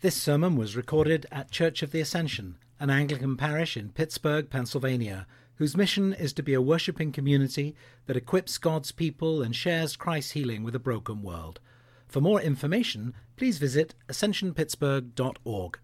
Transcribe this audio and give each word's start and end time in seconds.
This 0.00 0.14
sermon 0.14 0.54
was 0.54 0.76
recorded 0.76 1.26
at 1.32 1.50
Church 1.50 1.82
of 1.82 1.90
the 1.90 2.00
Ascension, 2.00 2.56
an 2.78 2.88
Anglican 2.88 3.36
parish 3.36 3.76
in 3.76 3.90
Pittsburgh, 3.90 4.48
Pennsylvania, 4.48 5.26
whose 5.56 5.76
mission 5.76 6.12
is 6.12 6.32
to 6.34 6.42
be 6.44 6.54
a 6.54 6.62
worshipping 6.62 7.10
community 7.10 7.74
that 8.06 8.16
equips 8.16 8.58
God's 8.58 8.92
people 8.92 9.42
and 9.42 9.56
shares 9.56 9.96
Christ's 9.96 10.30
healing 10.30 10.62
with 10.62 10.76
a 10.76 10.78
broken 10.78 11.20
world. 11.20 11.58
For 12.06 12.20
more 12.20 12.40
information, 12.40 13.12
please 13.36 13.58
visit 13.58 13.96
ascensionpittsburgh.org. 14.06 15.78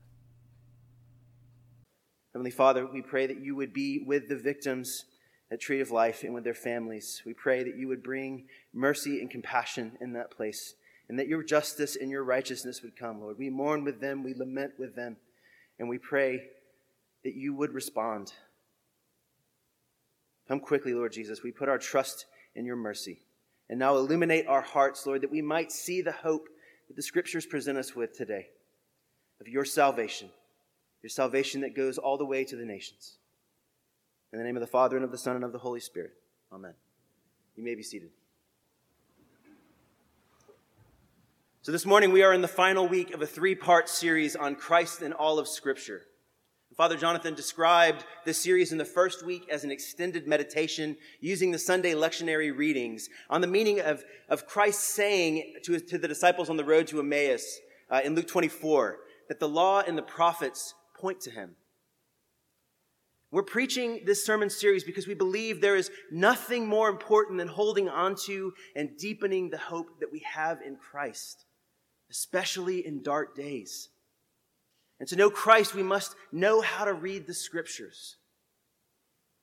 Heavenly 2.33 2.53
Father, 2.53 2.87
we 2.87 3.03
pray 3.03 3.27
that 3.27 3.41
you 3.41 3.57
would 3.57 3.73
be 3.73 4.05
with 4.07 4.29
the 4.29 4.39
victims 4.39 5.07
at 5.51 5.61
Tree 5.61 5.81
of 5.81 5.91
Life 5.91 6.23
and 6.23 6.33
with 6.33 6.45
their 6.45 6.55
families. 6.55 7.21
We 7.27 7.35
pray 7.35 7.65
that 7.65 7.77
you 7.77 7.89
would 7.89 8.05
bring 8.05 8.47
mercy 8.73 9.21
and 9.21 9.29
compassion 9.29 9.99
in 10.01 10.13
that 10.13 10.31
place 10.31 10.77
and 11.09 11.19
that 11.19 11.29
your 11.29 11.43
justice 11.43 11.97
and 11.97 12.11
your 12.11 12.25
righteousness 12.25 12.83
would 12.83 12.97
come, 12.97 13.21
Lord. 13.21 13.39
We 13.39 13.51
mourn 13.51 13.85
with 13.85 14.01
them, 14.01 14.23
we 14.23 14.35
lament 14.35 14.73
with 14.79 14.95
them, 14.95 15.17
and 15.79 15.89
we 15.89 15.99
pray 15.99 16.43
that 17.25 17.35
you 17.35 17.55
would 17.55 17.73
respond. 17.73 18.33
Come 20.49 20.61
quickly, 20.61 20.95
Lord 20.95 21.13
Jesus. 21.13 21.43
We 21.43 21.53
put 21.53 21.69
our 21.69 21.79
trust 21.79 22.27
in 22.55 22.65
your 22.65 22.77
mercy. 22.77 23.19
And 23.69 23.79
now 23.79 23.97
illuminate 23.97 24.47
our 24.47 24.61
hearts, 24.61 25.07
Lord, 25.07 25.23
that 25.23 25.31
we 25.31 25.41
might 25.41 25.73
see 25.73 26.03
the 26.03 26.13
hope 26.13 26.49
that 26.89 26.97
the 26.97 27.03
scriptures 27.03 27.47
present 27.47 27.79
us 27.79 27.97
with 27.97 28.17
today 28.17 28.49
of 29.41 29.49
your 29.49 29.65
salvation, 29.65 30.29
your 31.03 31.11
salvation 31.11 31.63
that 31.63 31.75
goes 31.75 31.97
all 31.97 32.19
the 32.19 32.27
way 32.27 32.45
to 32.45 32.57
the 32.57 32.65
nations. 32.65 33.17
In 34.33 34.39
the 34.39 34.45
name 34.45 34.57
of 34.57 34.61
the 34.61 34.67
Father, 34.67 34.97
and 34.97 35.05
of 35.05 35.13
the 35.13 35.19
Son, 35.19 35.37
and 35.37 35.45
of 35.45 35.53
the 35.53 35.59
Holy 35.59 35.81
Spirit. 35.81 36.13
Amen. 36.53 36.75
You 37.57 37.65
may 37.65 37.75
be 37.75 37.83
seated. 37.83 38.11
So, 41.65 41.73
this 41.73 41.87
morning 41.87 42.13
we 42.13 42.23
are 42.23 42.35
in 42.35 42.43
the 42.43 42.47
final 42.47 42.87
week 42.87 43.15
of 43.15 43.23
a 43.23 43.27
three 43.27 43.55
part 43.55 43.89
series 43.89 44.37
on 44.37 44.55
Christ 44.55 45.01
and 45.01 45.15
all 45.15 45.39
of 45.39 45.49
Scripture. 45.49 46.03
Father 46.77 46.95
Jonathan 46.95 47.35
described 47.35 48.05
this 48.27 48.37
series 48.37 48.71
in 48.71 48.77
the 48.77 48.85
first 48.85 49.25
week 49.25 49.49
as 49.51 49.65
an 49.65 49.71
extended 49.71 50.29
meditation 50.29 50.95
using 51.21 51.53
the 51.53 51.59
Sunday 51.59 51.95
lectionary 51.95 52.55
readings 52.55 53.09
on 53.31 53.41
the 53.41 53.47
meaning 53.47 53.81
of, 53.81 54.05
of 54.29 54.47
Christ 54.47 54.81
saying 54.81 55.55
to, 55.63 55.81
to 55.81 55.97
the 55.97 56.07
disciples 56.07 56.51
on 56.51 56.59
the 56.59 56.65
road 56.67 56.87
to 56.89 57.01
Emmaus 57.01 57.61
uh, 57.91 58.03
in 58.05 58.15
Luke 58.15 58.29
24 58.29 58.99
that 59.31 59.41
the 59.41 59.49
law 59.49 59.81
and 59.81 59.97
the 59.97 60.03
prophets 60.03 60.75
point 60.95 61.19
to 61.23 61.31
him. 61.31 61.57
We're 63.31 63.43
preaching 63.43 64.03
this 64.05 64.23
sermon 64.23 64.51
series 64.51 64.85
because 64.85 65.07
we 65.07 65.15
believe 65.15 65.63
there 65.63 65.77
is 65.77 65.91
nothing 66.13 66.67
more 66.67 66.91
important 66.91 67.39
than 67.39 67.49
holding 67.49 67.89
onto 67.89 68.53
and 68.77 68.99
deepening 68.99 69.49
the 69.49 69.57
hope 69.57 70.01
that 70.01 70.13
we 70.13 70.23
have 70.31 70.61
in 70.61 70.77
Christ 70.77 71.47
especially 72.11 72.87
in 72.87 73.03
dark 73.03 73.35
days. 73.37 73.89
And 75.01 75.09
to 75.09 75.17
know 75.17 75.31
Christ, 75.31 75.75
we 75.75 75.83
must 75.83 76.15
know 76.33 76.61
how 76.61 76.85
to 76.85 76.93
read 76.93 77.27
the 77.27 77.35
scriptures. 77.35 78.17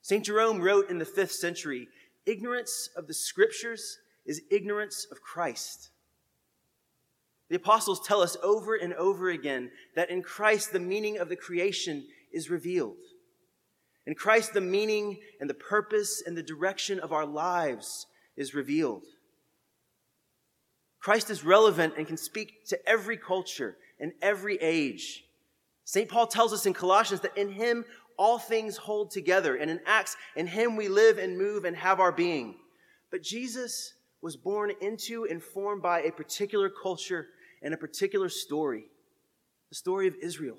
St. 0.02 0.26
Jerome 0.26 0.62
wrote 0.62 0.90
in 0.90 0.98
the 0.98 1.06
fifth 1.06 1.34
century 1.34 1.88
ignorance 2.26 2.90
of 2.96 3.08
the 3.08 3.14
scriptures 3.14 3.98
is 4.26 4.42
ignorance 4.52 5.06
of 5.12 5.22
Christ. 5.22 5.90
The 7.50 7.58
apostles 7.58 8.06
tell 8.06 8.22
us 8.22 8.38
over 8.42 8.76
and 8.76 8.94
over 8.94 9.30
again 9.30 9.72
that 9.96 10.10
in 10.10 10.22
Christ 10.22 10.72
the 10.72 10.80
meaning 10.80 11.18
of 11.18 11.30
the 11.30 11.36
creation 11.36 12.08
is 12.32 12.50
revealed. 12.50 12.98
In 14.06 14.16
Christ 14.16 14.54
the 14.54 14.62
meaning 14.62 15.20
and 15.40 15.50
the 15.50 15.56
purpose 15.56 16.24
and 16.26 16.38
the 16.38 16.44
direction 16.44 17.00
of 17.00 17.12
our 17.12 17.26
lives 17.26 18.08
is 18.38 18.56
revealed. 18.56 19.04
Christ 21.02 21.30
is 21.30 21.44
relevant 21.44 21.96
and 21.98 22.08
can 22.08 22.18
speak 22.18 22.66
to 22.68 22.80
every 22.88 23.18
culture 23.18 23.76
and 24.00 24.14
every 24.22 24.58
age. 24.58 25.24
St. 25.84 26.08
Paul 26.08 26.28
tells 26.28 26.54
us 26.54 26.66
in 26.66 26.74
Colossians 26.74 27.22
that 27.22 27.38
in 27.38 27.50
him 27.50 27.84
all 28.18 28.38
things 28.38 28.78
hold 28.78 29.10
together, 29.10 29.56
and 29.56 29.72
in 29.72 29.80
Acts, 29.88 30.16
in 30.36 30.46
him 30.46 30.76
we 30.76 30.88
live 30.88 31.18
and 31.18 31.38
move 31.38 31.66
and 31.66 31.76
have 31.76 32.00
our 32.00 32.12
being. 32.12 32.56
But 33.10 33.24
Jesus 33.24 33.94
was 34.22 34.36
born 34.36 34.72
into 34.80 35.26
and 35.26 35.42
formed 35.42 35.82
by 35.82 36.02
a 36.02 36.12
particular 36.12 36.70
culture 36.70 37.28
and 37.64 37.74
a 37.74 37.78
particular 37.78 38.30
story 38.30 38.86
the 39.70 39.76
story 39.76 40.06
of 40.06 40.16
Israel. 40.22 40.58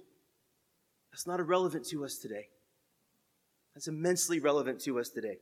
That's 1.12 1.26
not 1.26 1.38
irrelevant 1.38 1.86
to 1.88 2.02
us 2.02 2.16
today. 2.16 2.48
That's 3.74 3.86
immensely 3.86 4.40
relevant 4.40 4.80
to 4.84 4.98
us 4.98 5.10
today. 5.10 5.36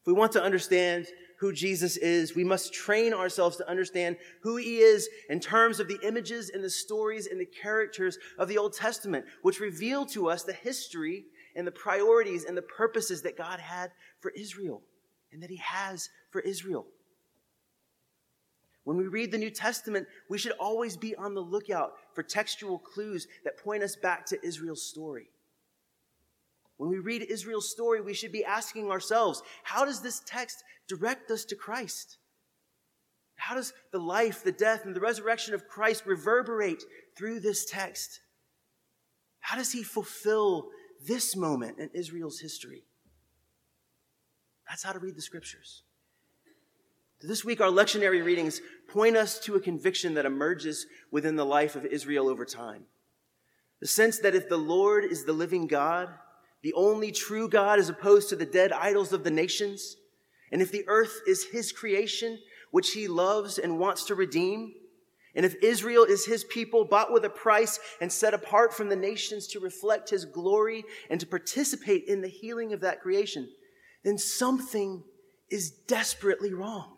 If 0.00 0.06
we 0.06 0.12
want 0.12 0.32
to 0.32 0.42
understand 0.42 1.06
who 1.44 1.52
Jesus 1.52 1.98
is, 1.98 2.34
we 2.34 2.42
must 2.42 2.72
train 2.72 3.12
ourselves 3.12 3.58
to 3.58 3.68
understand 3.68 4.16
who 4.40 4.56
he 4.56 4.78
is 4.78 5.06
in 5.28 5.38
terms 5.38 5.78
of 5.78 5.88
the 5.88 5.98
images 6.02 6.48
and 6.48 6.64
the 6.64 6.70
stories 6.70 7.26
and 7.26 7.38
the 7.38 7.44
characters 7.44 8.16
of 8.38 8.48
the 8.48 8.56
Old 8.56 8.72
Testament, 8.72 9.26
which 9.42 9.60
reveal 9.60 10.06
to 10.06 10.30
us 10.30 10.42
the 10.42 10.54
history 10.54 11.26
and 11.54 11.66
the 11.66 11.70
priorities 11.70 12.44
and 12.44 12.56
the 12.56 12.62
purposes 12.62 13.20
that 13.20 13.36
God 13.36 13.60
had 13.60 13.90
for 14.20 14.30
Israel 14.30 14.80
and 15.32 15.42
that 15.42 15.50
he 15.50 15.58
has 15.58 16.08
for 16.30 16.40
Israel. 16.40 16.86
When 18.84 18.96
we 18.96 19.06
read 19.06 19.30
the 19.30 19.36
New 19.36 19.50
Testament, 19.50 20.06
we 20.30 20.38
should 20.38 20.52
always 20.52 20.96
be 20.96 21.14
on 21.14 21.34
the 21.34 21.42
lookout 21.42 21.92
for 22.14 22.22
textual 22.22 22.78
clues 22.78 23.28
that 23.44 23.62
point 23.62 23.82
us 23.82 23.96
back 23.96 24.24
to 24.26 24.42
Israel's 24.42 24.86
story. 24.86 25.28
When 26.76 26.90
we 26.90 26.98
read 26.98 27.22
Israel's 27.22 27.70
story, 27.70 28.00
we 28.00 28.14
should 28.14 28.32
be 28.32 28.44
asking 28.44 28.90
ourselves, 28.90 29.42
how 29.62 29.84
does 29.84 30.00
this 30.00 30.20
text 30.26 30.64
direct 30.88 31.30
us 31.30 31.44
to 31.46 31.54
Christ? 31.54 32.18
How 33.36 33.54
does 33.54 33.72
the 33.92 33.98
life, 33.98 34.42
the 34.42 34.52
death, 34.52 34.84
and 34.84 34.94
the 34.94 35.00
resurrection 35.00 35.54
of 35.54 35.68
Christ 35.68 36.06
reverberate 36.06 36.82
through 37.16 37.40
this 37.40 37.64
text? 37.64 38.20
How 39.40 39.56
does 39.56 39.72
he 39.72 39.82
fulfill 39.82 40.68
this 41.06 41.36
moment 41.36 41.78
in 41.78 41.90
Israel's 41.92 42.40
history? 42.40 42.84
That's 44.68 44.82
how 44.82 44.92
to 44.92 44.98
read 44.98 45.16
the 45.16 45.22
scriptures. 45.22 45.82
This 47.20 47.44
week, 47.44 47.60
our 47.60 47.68
lectionary 47.68 48.24
readings 48.24 48.60
point 48.88 49.16
us 49.16 49.38
to 49.40 49.54
a 49.54 49.60
conviction 49.60 50.14
that 50.14 50.26
emerges 50.26 50.86
within 51.10 51.36
the 51.36 51.46
life 51.46 51.76
of 51.76 51.86
Israel 51.86 52.28
over 52.28 52.44
time. 52.44 52.84
The 53.80 53.86
sense 53.86 54.18
that 54.18 54.34
if 54.34 54.48
the 54.48 54.58
Lord 54.58 55.04
is 55.04 55.24
the 55.24 55.32
living 55.32 55.66
God, 55.66 56.08
the 56.64 56.72
only 56.72 57.12
true 57.12 57.46
God 57.46 57.78
as 57.78 57.90
opposed 57.90 58.30
to 58.30 58.36
the 58.36 58.46
dead 58.46 58.72
idols 58.72 59.12
of 59.12 59.22
the 59.22 59.30
nations. 59.30 59.96
And 60.50 60.62
if 60.62 60.72
the 60.72 60.84
earth 60.88 61.20
is 61.28 61.44
his 61.52 61.72
creation, 61.72 62.38
which 62.70 62.92
he 62.92 63.06
loves 63.06 63.58
and 63.58 63.78
wants 63.78 64.06
to 64.06 64.14
redeem, 64.14 64.72
and 65.36 65.44
if 65.44 65.56
Israel 65.62 66.04
is 66.04 66.24
his 66.24 66.42
people 66.44 66.86
bought 66.86 67.12
with 67.12 67.24
a 67.26 67.30
price 67.30 67.78
and 68.00 68.10
set 68.10 68.32
apart 68.32 68.72
from 68.72 68.88
the 68.88 68.96
nations 68.96 69.46
to 69.48 69.60
reflect 69.60 70.08
his 70.08 70.24
glory 70.24 70.84
and 71.10 71.20
to 71.20 71.26
participate 71.26 72.04
in 72.04 72.22
the 72.22 72.28
healing 72.28 72.72
of 72.72 72.80
that 72.80 73.02
creation, 73.02 73.46
then 74.02 74.16
something 74.16 75.02
is 75.50 75.70
desperately 75.70 76.54
wrong. 76.54 76.96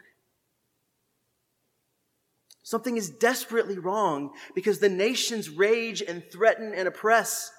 Something 2.62 2.96
is 2.96 3.10
desperately 3.10 3.78
wrong 3.78 4.30
because 4.54 4.78
the 4.78 4.88
nations 4.88 5.50
rage 5.50 6.02
and 6.02 6.22
threaten 6.30 6.72
and 6.72 6.86
oppress. 6.86 7.50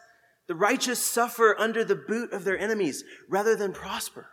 The 0.48 0.56
righteous 0.56 1.04
suffer 1.04 1.56
under 1.60 1.84
the 1.84 1.96
boot 1.96 2.32
of 2.32 2.44
their 2.44 2.58
enemies 2.58 3.04
rather 3.30 3.56
than 3.56 3.74
prosper. 3.74 4.30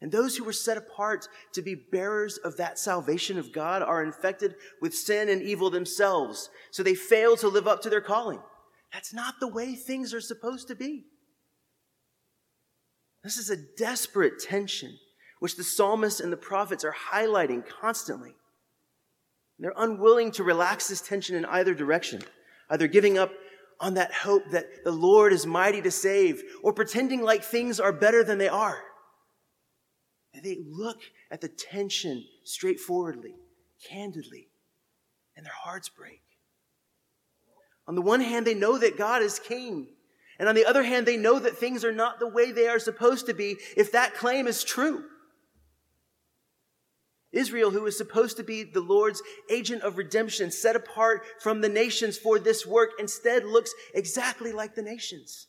And 0.00 0.12
those 0.12 0.36
who 0.36 0.44
were 0.44 0.52
set 0.52 0.76
apart 0.76 1.28
to 1.54 1.62
be 1.62 1.74
bearers 1.74 2.36
of 2.36 2.56
that 2.58 2.78
salvation 2.78 3.38
of 3.38 3.52
God 3.52 3.82
are 3.82 4.04
infected 4.04 4.54
with 4.82 4.94
sin 4.94 5.28
and 5.28 5.40
evil 5.40 5.70
themselves, 5.70 6.50
so 6.70 6.82
they 6.82 6.94
fail 6.94 7.36
to 7.38 7.48
live 7.48 7.66
up 7.66 7.80
to 7.82 7.90
their 7.90 8.02
calling. 8.02 8.40
That's 8.92 9.14
not 9.14 9.34
the 9.40 9.48
way 9.48 9.74
things 9.74 10.12
are 10.12 10.20
supposed 10.20 10.68
to 10.68 10.74
be. 10.74 11.04
This 13.24 13.38
is 13.38 13.50
a 13.50 13.56
desperate 13.76 14.38
tension 14.38 14.98
which 15.40 15.56
the 15.56 15.64
psalmists 15.64 16.20
and 16.20 16.32
the 16.32 16.36
prophets 16.36 16.84
are 16.84 16.94
highlighting 17.12 17.64
constantly. 17.66 18.34
They're 19.58 19.72
unwilling 19.76 20.30
to 20.32 20.44
relax 20.44 20.88
this 20.88 21.00
tension 21.00 21.36
in 21.36 21.44
either 21.46 21.74
direction, 21.74 22.22
either 22.70 22.86
giving 22.86 23.16
up 23.16 23.32
on 23.80 23.94
that 23.94 24.12
hope 24.12 24.50
that 24.50 24.84
the 24.84 24.92
Lord 24.92 25.32
is 25.32 25.46
mighty 25.46 25.82
to 25.82 25.90
save 25.90 26.42
or 26.62 26.72
pretending 26.72 27.22
like 27.22 27.44
things 27.44 27.78
are 27.78 27.92
better 27.92 28.24
than 28.24 28.38
they 28.38 28.48
are. 28.48 28.78
They 30.42 30.58
look 30.68 30.98
at 31.30 31.40
the 31.40 31.48
tension 31.48 32.24
straightforwardly, 32.44 33.34
candidly, 33.88 34.48
and 35.36 35.46
their 35.46 35.52
hearts 35.52 35.88
break. 35.88 36.22
On 37.88 37.94
the 37.94 38.02
one 38.02 38.20
hand, 38.20 38.46
they 38.46 38.54
know 38.54 38.78
that 38.78 38.98
God 38.98 39.22
is 39.22 39.38
king. 39.38 39.88
And 40.38 40.48
on 40.48 40.54
the 40.54 40.66
other 40.66 40.82
hand, 40.82 41.06
they 41.06 41.16
know 41.16 41.38
that 41.38 41.56
things 41.56 41.84
are 41.84 41.92
not 41.92 42.18
the 42.18 42.26
way 42.26 42.52
they 42.52 42.68
are 42.68 42.78
supposed 42.78 43.26
to 43.26 43.34
be 43.34 43.56
if 43.76 43.92
that 43.92 44.14
claim 44.14 44.46
is 44.46 44.64
true. 44.64 45.04
Israel, 47.32 47.70
who 47.70 47.82
was 47.82 47.98
supposed 47.98 48.36
to 48.36 48.44
be 48.44 48.62
the 48.62 48.80
Lord's 48.80 49.22
agent 49.50 49.82
of 49.82 49.98
redemption, 49.98 50.50
set 50.50 50.76
apart 50.76 51.22
from 51.40 51.60
the 51.60 51.68
nations 51.68 52.16
for 52.16 52.38
this 52.38 52.64
work, 52.64 52.90
instead 52.98 53.44
looks 53.44 53.72
exactly 53.94 54.52
like 54.52 54.74
the 54.74 54.82
nations. 54.82 55.48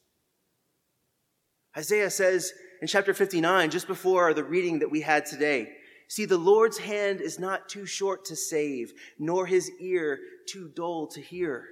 Isaiah 1.77 2.09
says 2.09 2.51
in 2.81 2.87
chapter 2.87 3.13
59, 3.13 3.69
just 3.69 3.87
before 3.87 4.33
the 4.33 4.43
reading 4.43 4.79
that 4.79 4.91
we 4.91 5.01
had 5.01 5.25
today, 5.25 5.69
See, 6.09 6.25
the 6.25 6.37
Lord's 6.37 6.77
hand 6.77 7.19
is 7.19 7.37
not 7.37 7.67
too 7.67 7.85
short 7.85 8.25
to 8.25 8.35
save, 8.35 8.93
nor 9.19 9.45
his 9.45 9.69
ear 9.79 10.19
too 10.47 10.71
dull 10.73 11.07
to 11.07 11.21
hear. 11.21 11.65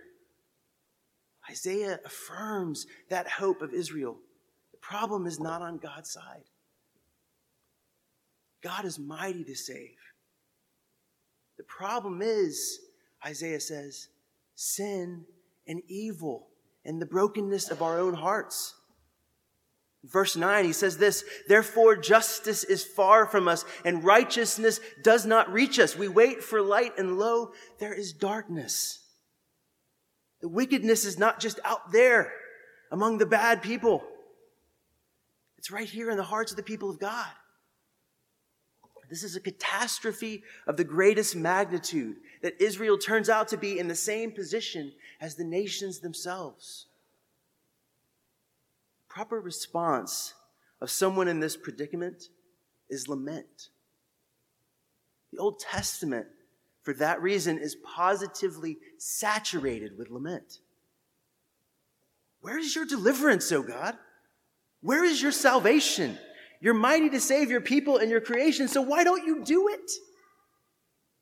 Isaiah 1.49 1.99
affirms 2.03 2.85
that 3.09 3.27
hope 3.27 3.61
of 3.61 3.73
Israel. 3.73 4.17
The 4.71 4.79
problem 4.79 5.25
is 5.25 5.39
not 5.39 5.61
on 5.61 5.77
God's 5.77 6.11
side. 6.11 6.49
God 8.65 8.83
is 8.83 8.97
mighty 8.97 9.43
to 9.43 9.55
save. 9.55 9.95
The 11.57 11.63
problem 11.63 12.23
is, 12.23 12.79
Isaiah 13.23 13.59
says, 13.59 14.07
sin 14.55 15.25
and 15.67 15.83
evil 15.87 16.47
and 16.83 16.99
the 16.99 17.05
brokenness 17.05 17.69
of 17.69 17.83
our 17.83 17.99
own 17.99 18.15
hearts. 18.15 18.73
Verse 20.03 20.35
9, 20.35 20.65
he 20.65 20.73
says 20.73 20.97
this, 20.97 21.23
therefore 21.47 21.95
justice 21.95 22.63
is 22.63 22.83
far 22.83 23.27
from 23.27 23.47
us 23.47 23.65
and 23.85 24.03
righteousness 24.03 24.79
does 25.03 25.27
not 25.27 25.53
reach 25.53 25.77
us. 25.77 25.95
We 25.95 26.07
wait 26.07 26.43
for 26.43 26.59
light 26.59 26.97
and 26.97 27.19
lo, 27.19 27.51
there 27.79 27.93
is 27.93 28.13
darkness. 28.13 28.99
The 30.41 30.49
wickedness 30.49 31.05
is 31.05 31.19
not 31.19 31.39
just 31.39 31.59
out 31.63 31.91
there 31.91 32.33
among 32.91 33.19
the 33.19 33.27
bad 33.27 33.61
people. 33.61 34.03
It's 35.59 35.69
right 35.69 35.87
here 35.87 36.09
in 36.09 36.17
the 36.17 36.23
hearts 36.23 36.51
of 36.51 36.57
the 36.57 36.63
people 36.63 36.89
of 36.89 36.99
God. 36.99 37.29
This 39.09 39.23
is 39.23 39.35
a 39.35 39.41
catastrophe 39.41 40.43
of 40.67 40.77
the 40.77 40.83
greatest 40.83 41.35
magnitude 41.35 42.17
that 42.41 42.61
Israel 42.61 42.97
turns 42.97 43.29
out 43.29 43.47
to 43.49 43.57
be 43.57 43.77
in 43.77 43.87
the 43.87 43.95
same 43.95 44.31
position 44.31 44.93
as 45.21 45.35
the 45.35 45.43
nations 45.43 45.99
themselves. 45.99 46.87
Proper 49.07 49.39
response 49.39 50.33
of 50.81 50.89
someone 50.89 51.27
in 51.27 51.39
this 51.39 51.55
predicament 51.55 52.29
is 52.89 53.07
lament. 53.07 53.69
The 55.31 55.39
Old 55.39 55.59
Testament, 55.59 56.27
for 56.83 56.93
that 56.95 57.21
reason, 57.21 57.57
is 57.57 57.75
positively 57.75 58.77
saturated 58.97 59.97
with 59.97 60.09
lament. 60.09 60.59
Where 62.41 62.57
is 62.57 62.75
your 62.75 62.85
deliverance, 62.85 63.51
O 63.51 63.63
God? 63.63 63.97
Where 64.81 65.03
is 65.03 65.21
your 65.21 65.31
salvation? 65.31 66.19
You're 66.61 66.73
mighty 66.73 67.09
to 67.09 67.19
save 67.19 67.49
your 67.49 67.61
people 67.61 67.97
and 67.97 68.09
your 68.09 68.21
creation, 68.21 68.67
so 68.67 68.81
why 68.81 69.03
don't 69.03 69.25
you 69.25 69.43
do 69.43 69.67
it? 69.69 69.91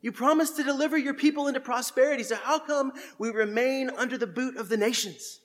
You 0.02 0.12
promised 0.12 0.58
to 0.58 0.64
deliver 0.64 0.98
your 0.98 1.14
people 1.14 1.48
into 1.48 1.60
prosperity, 1.60 2.24
so 2.24 2.36
how 2.36 2.60
come 2.60 2.92
we 3.18 3.30
remain 3.30 3.90
under 3.98 4.18
the 4.18 4.28
boot 4.28 4.58
of 4.58 4.70
the 4.70 4.78
nations? 4.78 5.40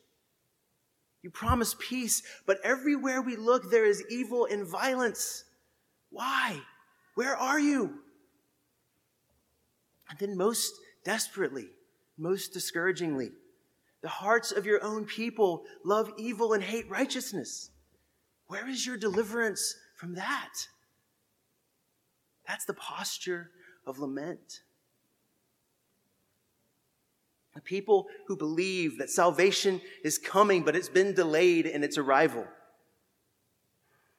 You 1.23 1.31
promise 1.31 1.75
peace, 1.79 2.23
but 2.47 2.59
everywhere 2.65 3.23
we 3.23 3.37
look, 3.37 3.71
there 3.71 3.85
is 3.85 4.05
evil 4.11 4.47
and 4.51 4.67
violence. 4.67 5.45
Why? 6.11 6.61
Where 7.15 7.37
are 7.37 7.59
you? 7.59 8.01
And 10.11 10.19
then, 10.19 10.37
most 10.37 10.73
desperately, 11.05 11.69
most 12.17 12.53
discouragingly, 12.53 13.31
the 14.03 14.09
hearts 14.09 14.53
of 14.53 14.67
your 14.67 14.83
own 14.83 15.05
people 15.05 15.65
love 15.85 16.13
evil 16.17 16.53
and 16.53 16.63
hate 16.63 16.89
righteousness. 16.89 17.71
Where 18.49 18.69
is 18.69 18.85
your 18.85 18.97
deliverance 18.97 19.77
from 19.95 20.15
that? 20.15 20.55
That's 22.47 22.65
the 22.65 22.75
posture 22.75 23.51
of 23.87 23.99
lament. 23.99 24.63
The 27.55 27.61
people 27.61 28.07
who 28.27 28.37
believe 28.37 28.99
that 28.99 29.11
salvation 29.11 29.81
is 30.03 30.19
coming, 30.19 30.63
but 30.63 30.77
it's 30.77 30.89
been 30.89 31.13
delayed 31.13 31.67
in 31.67 31.85
its 31.85 31.99
arrival. 31.99 32.47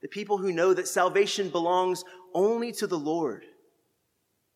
The 0.01 0.07
people 0.07 0.37
who 0.37 0.51
know 0.51 0.73
that 0.73 0.87
salvation 0.87 1.49
belongs 1.49 2.03
only 2.33 2.71
to 2.73 2.87
the 2.87 2.99
Lord. 2.99 3.45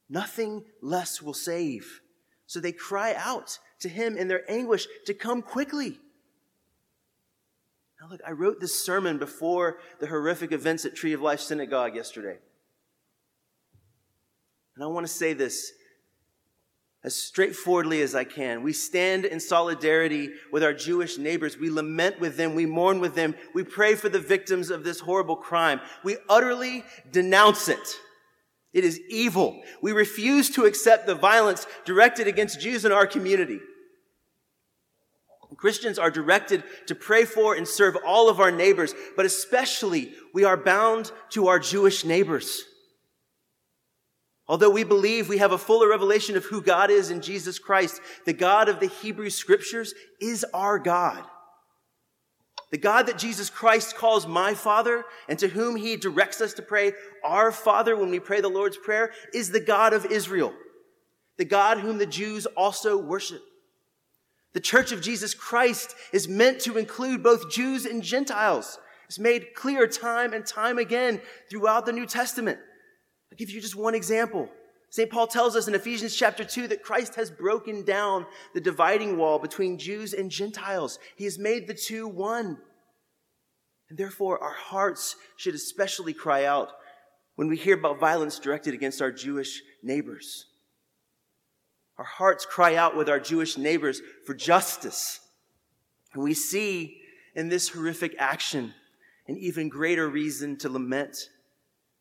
Nothing 0.09 0.65
less 0.81 1.21
will 1.21 1.33
save. 1.33 2.01
So 2.45 2.59
they 2.59 2.71
cry 2.71 3.15
out 3.17 3.57
to 3.79 3.89
him 3.89 4.17
in 4.17 4.27
their 4.27 4.49
anguish 4.51 4.87
to 5.05 5.13
come 5.13 5.41
quickly. 5.41 5.99
Now, 8.03 8.09
look, 8.09 8.21
I 8.27 8.31
wrote 8.31 8.59
this 8.59 8.83
sermon 8.83 9.17
before 9.17 9.77
the 10.01 10.07
horrific 10.07 10.51
events 10.51 10.83
at 10.83 10.93
Tree 10.93 11.13
of 11.13 11.21
Life 11.21 11.39
Synagogue 11.39 11.95
yesterday. 11.95 12.37
And 14.75 14.83
I 14.83 14.87
want 14.87 15.07
to 15.07 15.13
say 15.13 15.31
this 15.31 15.71
as 17.01 17.15
straightforwardly 17.15 18.01
as 18.01 18.13
I 18.13 18.25
can. 18.25 18.61
We 18.61 18.73
stand 18.73 19.23
in 19.23 19.39
solidarity 19.39 20.31
with 20.51 20.65
our 20.65 20.73
Jewish 20.73 21.17
neighbors. 21.17 21.57
We 21.57 21.69
lament 21.69 22.19
with 22.19 22.35
them. 22.35 22.55
We 22.55 22.65
mourn 22.65 22.99
with 22.99 23.15
them. 23.15 23.35
We 23.53 23.63
pray 23.63 23.95
for 23.95 24.09
the 24.09 24.19
victims 24.19 24.69
of 24.69 24.83
this 24.83 24.99
horrible 24.99 25.37
crime. 25.37 25.79
We 26.03 26.17
utterly 26.27 26.83
denounce 27.09 27.69
it. 27.69 27.87
It 28.73 28.83
is 28.83 28.99
evil. 29.07 29.61
We 29.81 29.93
refuse 29.93 30.49
to 30.55 30.65
accept 30.65 31.05
the 31.05 31.15
violence 31.15 31.65
directed 31.85 32.27
against 32.27 32.59
Jews 32.59 32.83
in 32.83 32.91
our 32.91 33.07
community. 33.07 33.61
Christians 35.63 35.97
are 35.97 36.11
directed 36.11 36.61
to 36.87 36.93
pray 36.93 37.23
for 37.23 37.55
and 37.55 37.65
serve 37.65 37.95
all 38.05 38.27
of 38.27 38.41
our 38.41 38.51
neighbors, 38.51 38.93
but 39.15 39.25
especially 39.25 40.11
we 40.33 40.43
are 40.43 40.57
bound 40.57 41.09
to 41.29 41.47
our 41.47 41.57
Jewish 41.57 42.03
neighbors. 42.03 42.63
Although 44.45 44.71
we 44.71 44.83
believe 44.83 45.29
we 45.29 45.37
have 45.37 45.53
a 45.53 45.57
fuller 45.57 45.87
revelation 45.87 46.35
of 46.35 46.43
who 46.43 46.61
God 46.61 46.91
is 46.91 47.11
in 47.11 47.21
Jesus 47.21 47.59
Christ, 47.59 48.01
the 48.25 48.33
God 48.33 48.67
of 48.67 48.81
the 48.81 48.87
Hebrew 48.87 49.29
scriptures 49.29 49.93
is 50.19 50.45
our 50.53 50.79
God. 50.79 51.23
The 52.71 52.77
God 52.77 53.07
that 53.07 53.17
Jesus 53.17 53.49
Christ 53.49 53.95
calls 53.95 54.27
my 54.27 54.55
Father 54.55 55.05
and 55.29 55.39
to 55.39 55.47
whom 55.47 55.77
he 55.77 55.95
directs 55.95 56.41
us 56.41 56.53
to 56.55 56.61
pray 56.61 56.91
our 57.23 57.53
Father 57.53 57.95
when 57.95 58.09
we 58.09 58.19
pray 58.19 58.41
the 58.41 58.49
Lord's 58.49 58.75
Prayer 58.75 59.13
is 59.33 59.49
the 59.49 59.61
God 59.61 59.93
of 59.93 60.07
Israel, 60.07 60.51
the 61.37 61.45
God 61.45 61.77
whom 61.77 61.99
the 61.99 62.05
Jews 62.05 62.47
also 62.47 62.97
worship. 62.97 63.41
The 64.53 64.59
church 64.59 64.91
of 64.91 65.01
Jesus 65.01 65.33
Christ 65.33 65.95
is 66.11 66.27
meant 66.27 66.59
to 66.61 66.77
include 66.77 67.23
both 67.23 67.49
Jews 67.49 67.85
and 67.85 68.03
Gentiles. 68.03 68.77
It's 69.07 69.19
made 69.19 69.53
clear 69.55 69.87
time 69.87 70.33
and 70.33 70.45
time 70.45 70.77
again 70.77 71.21
throughout 71.49 71.85
the 71.85 71.91
New 71.91 72.05
Testament. 72.05 72.59
I'll 73.31 73.37
give 73.37 73.49
you 73.49 73.61
just 73.61 73.75
one 73.75 73.95
example. 73.95 74.49
St. 74.91 75.09
Paul 75.09 75.25
tells 75.25 75.55
us 75.55 75.67
in 75.67 75.73
Ephesians 75.73 76.15
chapter 76.15 76.43
2 76.43 76.67
that 76.67 76.83
Christ 76.83 77.15
has 77.15 77.31
broken 77.31 77.83
down 77.83 78.27
the 78.53 78.61
dividing 78.61 79.17
wall 79.17 79.39
between 79.39 79.79
Jews 79.79 80.13
and 80.13 80.29
Gentiles. 80.29 80.99
He 81.15 81.23
has 81.23 81.39
made 81.39 81.67
the 81.67 81.73
two 81.73 82.07
one. 82.07 82.59
And 83.89 83.97
therefore, 83.97 84.37
our 84.37 84.53
hearts 84.53 85.15
should 85.35 85.55
especially 85.55 86.13
cry 86.13 86.45
out 86.45 86.73
when 87.35 87.47
we 87.47 87.57
hear 87.57 87.75
about 87.75 87.99
violence 87.99 88.37
directed 88.37 88.75
against 88.75 89.01
our 89.01 89.11
Jewish 89.11 89.63
neighbors. 89.81 90.45
Our 91.97 92.05
hearts 92.05 92.45
cry 92.45 92.75
out 92.75 92.95
with 92.95 93.09
our 93.09 93.19
Jewish 93.19 93.57
neighbors 93.57 94.01
for 94.25 94.33
justice. 94.33 95.19
And 96.13 96.23
we 96.23 96.33
see 96.33 96.97
in 97.35 97.49
this 97.49 97.69
horrific 97.69 98.15
action 98.17 98.73
an 99.27 99.37
even 99.37 99.69
greater 99.69 100.09
reason 100.09 100.57
to 100.57 100.69
lament. 100.69 101.17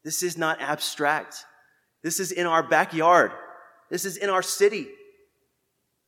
This 0.04 0.22
is 0.22 0.37
not 0.37 0.61
abstract. 0.61 1.44
This 2.02 2.18
is 2.18 2.32
in 2.32 2.46
our 2.46 2.62
backyard. 2.62 3.32
This 3.90 4.04
is 4.04 4.16
in 4.16 4.30
our 4.30 4.42
city. 4.42 4.88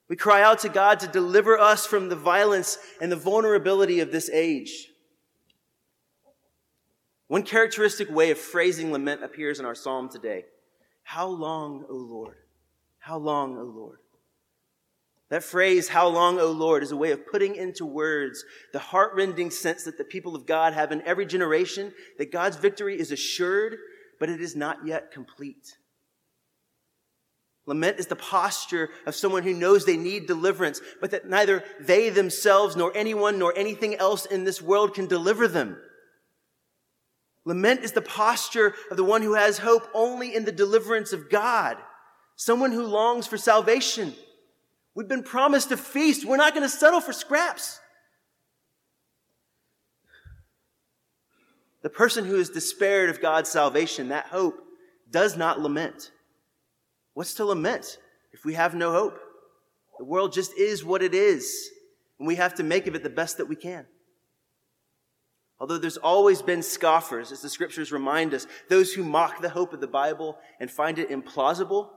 We 0.09 0.17
cry 0.17 0.43
out 0.43 0.61
to 0.61 0.69
God 0.69 1.01
to 1.01 1.07
deliver 1.07 1.59
us 1.59 1.87
from 1.87 2.09
the 2.09 2.17
violence 2.17 2.79
and 3.01 3.11
the 3.11 3.17
vulnerability 3.17 4.01
of 4.01 4.13
this 4.13 4.29
age. 4.31 4.89
One 7.29 7.43
characteristic 7.43 8.11
way 8.11 8.31
of 8.31 8.39
phrasing 8.39 8.93
lament 8.93 9.25
appears 9.25 9.61
in 9.61 9.67
our 9.67 9.75
psalm 9.75 10.09
today. 10.09 10.45
How 11.03 11.27
long, 11.27 11.85
O 11.89 11.95
Lord? 11.95 12.37
How 13.05 13.19
long, 13.19 13.59
O 13.59 13.65
Lord? 13.65 13.99
That 15.29 15.45
phrase, 15.45 15.89
how 15.89 16.09
long, 16.09 16.41
O 16.41 16.51
Lord, 16.51 16.83
is 16.83 16.91
a 16.91 16.97
way 16.97 17.11
of 17.11 17.27
putting 17.27 17.55
into 17.55 17.85
words 17.85 18.43
the 18.73 18.79
heartrending 18.79 19.51
sense 19.51 19.85
that 19.85 19.99
the 19.99 20.05
people 20.05 20.35
of 20.35 20.47
God 20.47 20.73
have 20.73 20.91
in 20.91 21.03
every 21.03 21.27
generation 21.27 21.93
that 22.17 22.33
God's 22.33 22.57
victory 22.57 22.99
is 22.99 23.13
assured, 23.13 23.77
but 24.19 24.31
it 24.31 24.41
is 24.41 24.57
not 24.57 24.87
yet 24.87 25.13
complete. 25.13 25.77
Lament 27.67 27.99
is 27.99 28.07
the 28.07 28.17
posture 28.17 28.89
of 29.05 29.15
someone 29.15 29.43
who 29.43 29.53
knows 29.53 29.85
they 29.85 29.99
need 29.99 30.27
deliverance, 30.27 30.81
but 31.03 31.11
that 31.11 31.29
neither 31.29 31.63
they 31.79 32.09
themselves 32.09 32.75
nor 32.75 32.91
anyone 32.97 33.39
nor 33.39 33.53
anything 33.55 33.95
else 33.97 34.25
in 34.25 34.45
this 34.45 34.63
world 34.63 34.95
can 34.95 35.07
deliver 35.07 35.47
them. 35.47 35.77
Lament 37.45 37.81
is 37.81 37.93
the 37.93 38.01
posture 38.01 38.75
of 38.91 38.97
the 38.97 39.05
one 39.05 39.21
who 39.21 39.35
has 39.35 39.59
hope 39.59 39.91
only 39.93 40.35
in 40.35 40.47
the 40.47 40.53
deliverance 40.53 41.13
of 41.13 41.29
God 41.29 41.77
someone 42.37 42.73
who 42.73 42.85
longs 42.85 43.27
for 43.27 43.37
salvation. 43.37 44.15
We've 44.95 45.09
been 45.09 45.23
promised 45.23 45.73
a 45.73 45.77
feast. 45.77 46.25
We're 46.25 46.37
not 46.37 46.55
going 46.55 46.63
to 46.63 46.69
settle 46.69 47.01
for 47.01 47.13
scraps. 47.13 47.81
The 51.83 51.91
person 51.91 52.25
who 52.25 52.37
is 52.37 52.49
despaired 52.49 53.11
of 53.11 53.21
God's 53.21 53.51
salvation, 53.51 54.09
that 54.09 54.27
hope, 54.27 54.59
does 55.11 55.37
not 55.37 55.61
lament. 55.61 56.13
What's 57.13 57.35
to 57.35 57.45
lament 57.45 57.99
if 58.33 58.45
we 58.45 58.55
have 58.55 58.75
no 58.75 58.91
hope? 58.91 59.21
The 59.99 60.05
world 60.05 60.33
just 60.33 60.57
is 60.59 60.85
what 60.85 61.03
it 61.03 61.15
is, 61.15 61.71
and 62.19 62.27
we 62.27 62.37
have 62.37 62.55
to 62.55 62.63
make 62.63 62.87
of 62.87 62.95
it 62.95 63.03
the 63.03 63.11
best 63.11 63.37
that 63.37 63.49
we 63.49 63.55
can. 63.55 63.87
Although 65.61 65.79
there's 65.79 65.97
always 65.97 66.43
been 66.43 66.63
scoffers, 66.63 67.31
as 67.31 67.43
the 67.43 67.49
scriptures 67.49 67.93
remind 67.93 68.35
us, 68.35 68.47
those 68.69 68.93
who 68.93 69.05
mock 69.05 69.41
the 69.41 69.51
hope 69.51 69.73
of 69.73 69.81
the 69.81 69.87
Bible 69.87 70.39
and 70.59 70.71
find 70.71 70.99
it 70.99 71.11
implausible, 71.11 71.91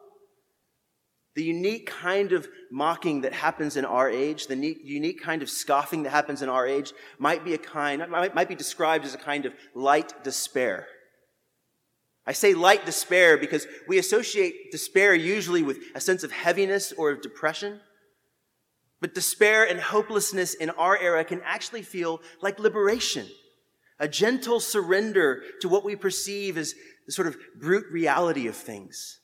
The 1.37 1.43
unique 1.43 1.85
kind 1.85 2.31
of 2.31 2.47
mocking 2.71 3.21
that 3.21 3.31
happens 3.31 3.77
in 3.77 3.85
our 3.85 4.09
age, 4.09 4.47
the 4.47 4.55
unique 4.55 5.21
kind 5.21 5.43
of 5.43 5.51
scoffing 5.51 6.01
that 6.01 6.09
happens 6.09 6.41
in 6.41 6.49
our 6.49 6.65
age, 6.65 6.93
might 7.19 7.45
be 7.45 7.53
a 7.53 7.59
kind, 7.59 8.03
might, 8.09 8.33
might 8.33 8.49
be 8.49 8.55
described 8.55 9.05
as 9.05 9.13
a 9.13 9.19
kind 9.19 9.45
of 9.45 9.53
light 9.75 10.23
despair. 10.23 10.87
I 12.25 12.31
say 12.31 12.55
light 12.55 12.87
despair 12.87 13.37
because 13.37 13.67
we 13.87 13.99
associate 13.99 14.71
despair 14.71 15.13
usually 15.13 15.61
with 15.61 15.77
a 15.93 16.01
sense 16.01 16.23
of 16.23 16.31
heaviness 16.31 16.91
or 16.91 17.11
of 17.11 17.21
depression. 17.21 17.81
But 18.99 19.13
despair 19.13 19.63
and 19.63 19.79
hopelessness 19.79 20.55
in 20.55 20.71
our 20.71 20.97
era 20.97 21.23
can 21.23 21.41
actually 21.45 21.83
feel 21.83 22.19
like 22.41 22.57
liberation, 22.57 23.27
a 23.99 24.07
gentle 24.07 24.59
surrender 24.59 25.43
to 25.61 25.69
what 25.69 25.85
we 25.85 25.95
perceive 25.95 26.57
as 26.57 26.73
the 27.05 27.11
sort 27.11 27.27
of 27.27 27.37
brute 27.59 27.85
reality 27.91 28.47
of 28.47 28.55
things. 28.55 29.19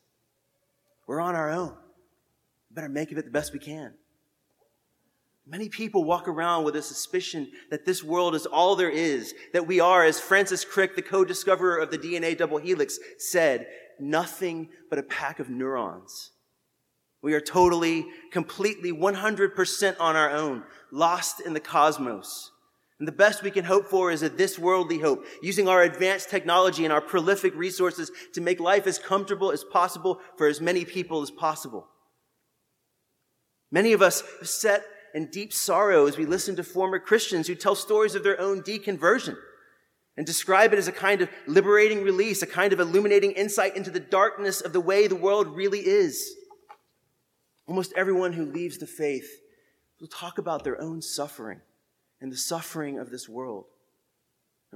We're 1.08 1.20
on 1.20 1.34
our 1.34 1.50
own. 1.50 1.76
Better 2.74 2.90
make 2.90 3.12
of 3.12 3.18
it 3.18 3.26
the 3.26 3.32
best 3.32 3.54
we 3.54 3.60
can. 3.60 3.94
Many 5.46 5.68
people 5.68 6.06
walk 6.06 6.28
around 6.28 6.64
with 6.64 6.76
a 6.76 6.82
suspicion 6.82 7.52
that 7.70 7.86
this 7.86 8.02
world 8.02 8.34
is 8.34 8.46
all 8.46 8.76
there 8.76 8.90
is, 8.90 9.34
that 9.52 9.68
we 9.68 9.80
are, 9.82 10.06
as 10.06 10.20
Francis 10.20 10.64
Crick, 10.64 10.96
the 10.96 11.02
co-discoverer 11.02 11.78
of 11.78 11.92
the 11.92 11.98
DNA 11.98 12.38
double 12.38 12.58
helix, 12.58 12.98
said, 13.18 13.68
nothing 14.00 14.70
but 14.90 15.00
a 15.00 15.04
pack 15.04 15.40
of 15.40 15.50
neurons. 15.50 16.32
We 17.22 17.34
are 17.34 17.42
totally, 17.42 18.06
completely, 18.32 18.92
100% 18.92 19.96
on 20.00 20.16
our 20.16 20.30
own, 20.30 20.64
lost 20.92 21.42
in 21.42 21.54
the 21.54 21.60
cosmos. 21.60 22.52
And 23.00 23.08
the 23.08 23.12
best 23.12 23.44
we 23.44 23.52
can 23.52 23.66
hope 23.66 23.88
for 23.88 24.12
is 24.12 24.24
a 24.24 24.30
this 24.30 24.58
worldly 24.58 25.00
hope, 25.00 25.26
using 25.42 25.68
our 25.68 25.84
advanced 25.84 26.30
technology 26.30 26.86
and 26.86 26.94
our 26.94 27.02
prolific 27.02 27.54
resources 27.56 28.12
to 28.34 28.42
make 28.42 28.62
life 28.62 28.88
as 28.88 28.98
comfortable 28.98 29.52
as 29.52 29.64
possible 29.64 30.22
for 30.38 30.48
as 30.48 30.62
many 30.62 30.86
people 30.86 31.22
as 31.22 31.32
possible. 31.32 31.88
Many 33.74 33.94
of 33.94 34.04
us 34.04 34.22
sit 34.44 34.84
in 35.16 35.32
deep 35.32 35.52
sorrow 35.52 36.06
as 36.06 36.16
we 36.16 36.28
listen 36.28 36.56
to 36.58 36.64
former 36.64 37.00
Christians 37.00 37.48
who 37.48 37.56
tell 37.56 37.74
stories 37.74 38.14
of 38.14 38.24
their 38.24 38.40
own 38.40 38.62
deconversion 38.62 39.36
and 40.16 40.28
describe 40.28 40.74
it 40.74 40.78
as 40.78 40.88
a 40.88 40.92
kind 40.92 41.22
of 41.22 41.30
liberating 41.48 42.04
release, 42.04 42.44
a 42.44 42.48
kind 42.48 42.72
of 42.72 42.80
illuminating 42.80 43.32
insight 43.32 43.76
into 43.76 43.90
the 43.90 44.00
darkness 44.00 44.62
of 44.62 44.74
the 44.74 44.80
way 44.80 45.08
the 45.08 45.16
world 45.16 45.56
really 45.56 45.80
is. 45.80 46.36
Almost 47.66 47.94
everyone 47.96 48.34
who 48.34 48.46
leaves 48.46 48.78
the 48.78 48.86
faith 48.86 49.42
will 50.00 50.08
talk 50.08 50.38
about 50.38 50.64
their 50.64 50.80
own 50.80 51.02
suffering 51.02 51.62
and 52.22 52.32
the 52.32 52.38
suffering 52.38 53.00
of 53.00 53.10
this 53.10 53.28
world. 53.28 53.66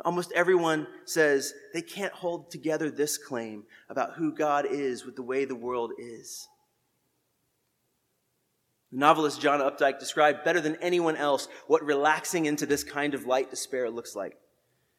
Almost 0.06 0.32
everyone 0.32 0.88
says 1.06 1.54
they 1.72 1.84
can't 1.84 2.14
hold 2.14 2.50
together 2.50 2.90
this 2.90 3.20
claim 3.20 3.66
about 3.90 4.14
who 4.16 4.34
God 4.34 4.66
is 4.66 5.06
with 5.06 5.16
the 5.16 5.22
way 5.22 5.46
the 5.46 5.54
world 5.54 5.92
is. 6.00 6.48
The 8.92 9.00
novelist 9.00 9.42
John 9.42 9.60
Updike 9.60 10.00
described 10.00 10.44
better 10.44 10.62
than 10.62 10.78
anyone 10.82 11.16
else 11.16 11.48
what 11.68 11.84
relaxing 11.84 12.46
into 12.46 12.66
this 12.66 12.84
kind 12.84 13.14
of 13.14 13.26
light 13.26 13.50
despair 13.50 13.90
looks 13.90 14.16
like. 14.16 14.38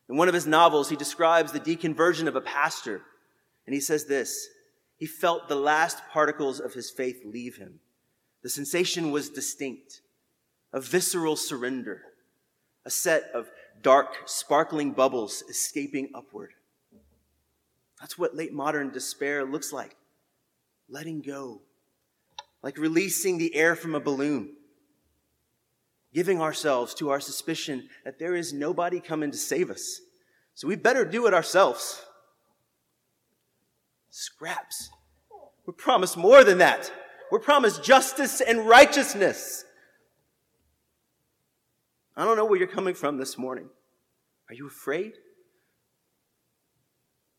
In 0.09 0.16
one 0.16 0.28
of 0.28 0.35
his 0.35 0.47
novels, 0.47 0.88
he 0.88 0.97
describes 0.97 1.52
the 1.52 1.61
deconversion 1.61 2.26
of 2.26 2.37
a 2.37 2.40
pastor, 2.40 3.02
and 3.66 3.75
he 3.75 3.80
says 3.80 4.07
this 4.07 4.49
he 4.97 5.07
felt 5.07 5.49
the 5.49 5.57
last 5.57 6.02
particles 6.11 6.59
of 6.59 6.75
his 6.75 6.90
faith 6.90 7.23
leave 7.25 7.57
him. 7.57 7.78
The 8.42 8.49
sensation 8.49 9.12
was 9.12 9.30
distinct, 9.30 10.02
a 10.73 10.80
visceral 10.80 11.37
surrender, 11.37 12.02
a 12.85 12.90
set 12.90 13.30
of 13.33 13.50
dark, 13.80 14.16
sparkling 14.26 14.92
bubbles 14.92 15.45
escaping 15.49 16.11
upward. 16.14 16.52
That's 18.00 18.18
what 18.18 18.37
late 18.37 18.52
modern 18.52 18.90
despair 18.90 19.45
looks 19.45 19.73
like. 19.73 19.97
Letting 20.88 21.21
go, 21.21 21.62
like 22.62 22.79
releasing 22.79 23.38
the 23.38 23.55
air 23.55 23.77
from 23.77 23.95
a 23.95 24.00
balloon, 24.00 24.55
giving 26.12 26.41
ourselves 26.41 26.95
to 26.95 27.11
our 27.11 27.21
suspicion 27.21 27.88
that 28.05 28.19
there 28.19 28.35
is 28.35 28.53
nobody 28.53 29.00
coming 29.00 29.31
to 29.31 29.37
save 29.37 29.71
us. 29.71 30.00
So 30.55 30.67
we 30.67 30.77
better 30.77 31.05
do 31.05 31.27
it 31.27 31.35
ourselves. 31.35 32.05
Scraps. 34.11 34.91
We're 35.67 35.75
promised 35.75 36.17
more 36.17 36.43
than 36.43 36.59
that. 36.59 36.91
We're 37.31 37.38
promised 37.38 37.85
justice 37.85 38.41
and 38.41 38.67
righteousness. 38.67 39.65
I 42.17 42.25
don't 42.25 42.37
know 42.37 42.47
where 42.47 42.59
you're 42.59 42.67
coming 42.67 42.95
from 42.95 43.19
this 43.19 43.38
morning. 43.38 43.69
Are 44.49 44.55
you 44.55 44.67
afraid? 44.67 45.12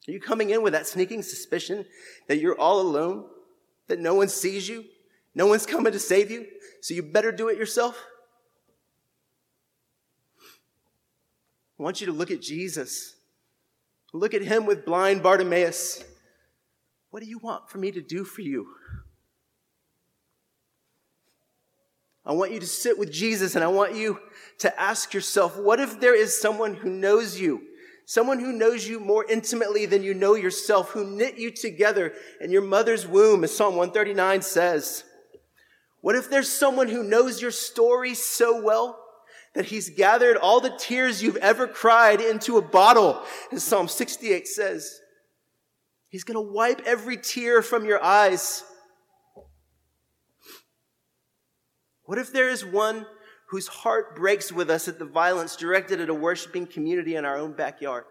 Are 0.07 0.11
you 0.11 0.21
coming 0.21 0.51
in 0.51 0.61
with 0.61 0.73
that 0.73 0.87
sneaking 0.87 1.23
suspicion 1.23 1.85
that 2.27 2.37
you're 2.37 2.57
all 2.57 2.79
alone? 2.79 3.25
That 3.87 3.99
no 3.99 4.13
one 4.13 4.29
sees 4.29 4.69
you? 4.69 4.85
No 5.35 5.47
one's 5.47 5.65
coming 5.65 5.93
to 5.93 5.99
save 5.99 6.31
you? 6.31 6.45
So 6.81 6.93
you 6.93 7.03
better 7.03 7.31
do 7.31 7.49
it 7.49 7.57
yourself? 7.57 7.97
I 11.79 11.83
want 11.83 12.01
you 12.01 12.07
to 12.07 12.13
look 12.13 12.31
at 12.31 12.41
Jesus. 12.41 13.15
Look 14.13 14.33
at 14.33 14.41
him 14.41 14.65
with 14.65 14.85
blind 14.85 15.23
Bartimaeus. 15.23 16.03
What 17.11 17.21
do 17.21 17.29
you 17.29 17.37
want 17.39 17.69
for 17.69 17.77
me 17.77 17.91
to 17.91 18.01
do 18.01 18.23
for 18.23 18.41
you? 18.41 18.67
I 22.25 22.33
want 22.33 22.51
you 22.51 22.59
to 22.59 22.67
sit 22.67 22.99
with 22.99 23.11
Jesus 23.11 23.55
and 23.55 23.63
I 23.63 23.69
want 23.69 23.95
you 23.95 24.19
to 24.59 24.79
ask 24.79 25.13
yourself, 25.13 25.57
what 25.57 25.79
if 25.79 25.99
there 25.99 26.15
is 26.15 26.39
someone 26.39 26.75
who 26.75 26.89
knows 26.89 27.39
you? 27.39 27.61
Someone 28.05 28.39
who 28.39 28.51
knows 28.51 28.87
you 28.87 28.99
more 28.99 29.25
intimately 29.29 29.85
than 29.85 30.03
you 30.03 30.13
know 30.13 30.35
yourself, 30.35 30.91
who 30.91 31.05
knit 31.05 31.37
you 31.37 31.51
together 31.51 32.13
in 32.41 32.51
your 32.51 32.61
mother's 32.61 33.07
womb, 33.07 33.43
as 33.43 33.55
Psalm 33.55 33.75
139 33.75 34.41
says. 34.41 35.03
What 36.01 36.15
if 36.15 36.29
there's 36.29 36.49
someone 36.49 36.87
who 36.87 37.03
knows 37.03 37.41
your 37.41 37.51
story 37.51 38.13
so 38.13 38.61
well 38.61 38.99
that 39.53 39.65
he's 39.65 39.89
gathered 39.89 40.37
all 40.37 40.61
the 40.61 40.69
tears 40.77 41.21
you've 41.21 41.37
ever 41.37 41.67
cried 41.67 42.21
into 42.21 42.57
a 42.57 42.61
bottle, 42.61 43.21
as 43.51 43.63
Psalm 43.63 43.87
68 43.87 44.47
says? 44.47 45.01
He's 46.07 46.23
going 46.23 46.35
to 46.35 46.53
wipe 46.53 46.81
every 46.85 47.17
tear 47.17 47.61
from 47.61 47.85
your 47.85 48.03
eyes. 48.03 48.63
What 52.03 52.17
if 52.17 52.31
there 52.31 52.49
is 52.49 52.65
one 52.65 53.05
whose 53.49 53.67
heart 53.67 54.15
breaks 54.15 54.51
with 54.51 54.69
us 54.69 54.87
at 54.87 54.99
the 54.99 55.05
violence 55.05 55.55
directed 55.55 55.99
at 55.99 56.09
a 56.09 56.13
worshiping 56.13 56.65
community 56.65 57.15
in 57.15 57.25
our 57.25 57.37
own 57.37 57.53
backyard? 57.53 58.05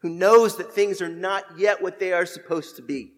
Who 0.00 0.10
knows 0.10 0.58
that 0.58 0.72
things 0.72 1.00
are 1.00 1.08
not 1.08 1.58
yet 1.58 1.82
what 1.82 1.98
they 1.98 2.12
are 2.12 2.26
supposed 2.26 2.76
to 2.76 2.82
be? 2.82 3.15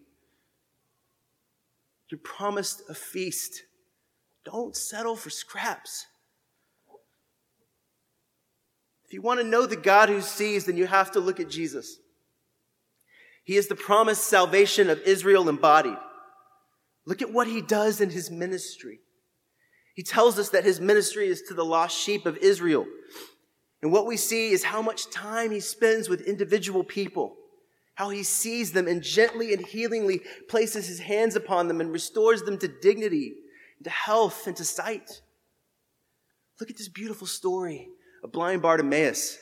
You're 2.09 2.19
promised 2.19 2.83
a 2.89 2.93
feast. 2.93 3.63
Don't 4.45 4.75
settle 4.75 5.15
for 5.15 5.29
scraps. 5.29 6.05
If 9.05 9.13
you 9.13 9.21
want 9.21 9.39
to 9.39 9.45
know 9.45 9.65
the 9.65 9.75
God 9.75 10.09
who 10.09 10.21
sees, 10.21 10.65
then 10.65 10.77
you 10.77 10.85
have 10.85 11.11
to 11.11 11.19
look 11.19 11.39
at 11.39 11.49
Jesus. 11.49 11.97
He 13.43 13.57
is 13.57 13.67
the 13.67 13.75
promised 13.75 14.25
salvation 14.25 14.89
of 14.89 15.01
Israel 15.01 15.49
embodied. 15.49 15.97
Look 17.05 17.23
at 17.23 17.33
what 17.33 17.47
he 17.47 17.61
does 17.61 18.01
in 18.01 18.11
his 18.11 18.29
ministry. 18.29 18.99
He 19.95 20.03
tells 20.03 20.37
us 20.37 20.49
that 20.49 20.63
his 20.63 20.79
ministry 20.79 21.27
is 21.27 21.41
to 21.43 21.55
the 21.55 21.65
lost 21.65 21.97
sheep 21.97 22.27
of 22.27 22.37
Israel. 22.37 22.85
And 23.81 23.91
what 23.91 24.05
we 24.05 24.15
see 24.17 24.51
is 24.51 24.63
how 24.63 24.81
much 24.81 25.09
time 25.09 25.49
he 25.51 25.59
spends 25.59 26.07
with 26.07 26.21
individual 26.21 26.83
people, 26.83 27.35
how 27.99 28.07
he 28.07 28.23
sees 28.23 28.71
them 28.71 28.87
and 28.87 29.03
gently 29.03 29.51
and 29.53 29.65
healingly 29.65 30.21
places 30.47 30.87
his 30.87 30.99
hands 30.99 31.35
upon 31.35 31.67
them 31.67 31.81
and 31.81 31.91
restores 31.91 32.41
them 32.43 32.57
to 32.57 32.65
dignity, 32.65 33.33
to 33.83 33.89
health, 33.89 34.47
and 34.47 34.55
to 34.55 34.63
sight. 34.63 35.21
Look 36.61 36.69
at 36.69 36.77
this 36.77 36.87
beautiful 36.87 37.27
story 37.27 37.89
of 38.23 38.31
blind 38.31 38.61
Bartimaeus. 38.61 39.37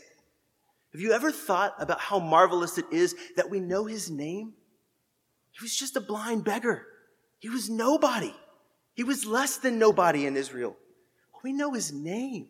Have 0.92 1.00
you 1.00 1.14
ever 1.14 1.32
thought 1.32 1.76
about 1.78 2.00
how 2.00 2.18
marvelous 2.18 2.80
it 2.80 2.86
is 2.92 3.14
that 3.36 3.52
we 3.52 3.60
know 3.60 3.86
his 3.86 4.10
name? 4.10 4.54
He 5.52 5.64
was 5.64 5.76
just 5.76 5.96
a 5.96 6.02
blind 6.02 6.44
beggar. 6.44 6.88
He 7.38 7.50
was 7.50 7.70
nobody. 7.70 8.34
He 8.96 9.04
was 9.04 9.24
less 9.24 9.58
than 9.58 9.78
nobody 9.78 10.26
in 10.26 10.36
Israel. 10.36 10.76
We 11.44 11.54
know 11.54 11.74
his 11.74 11.94
name. 11.94 12.48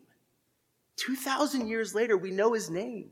2,000 0.96 1.68
years 1.68 1.94
later, 1.94 2.16
we 2.16 2.30
know 2.30 2.54
his 2.54 2.70
name. 2.70 3.10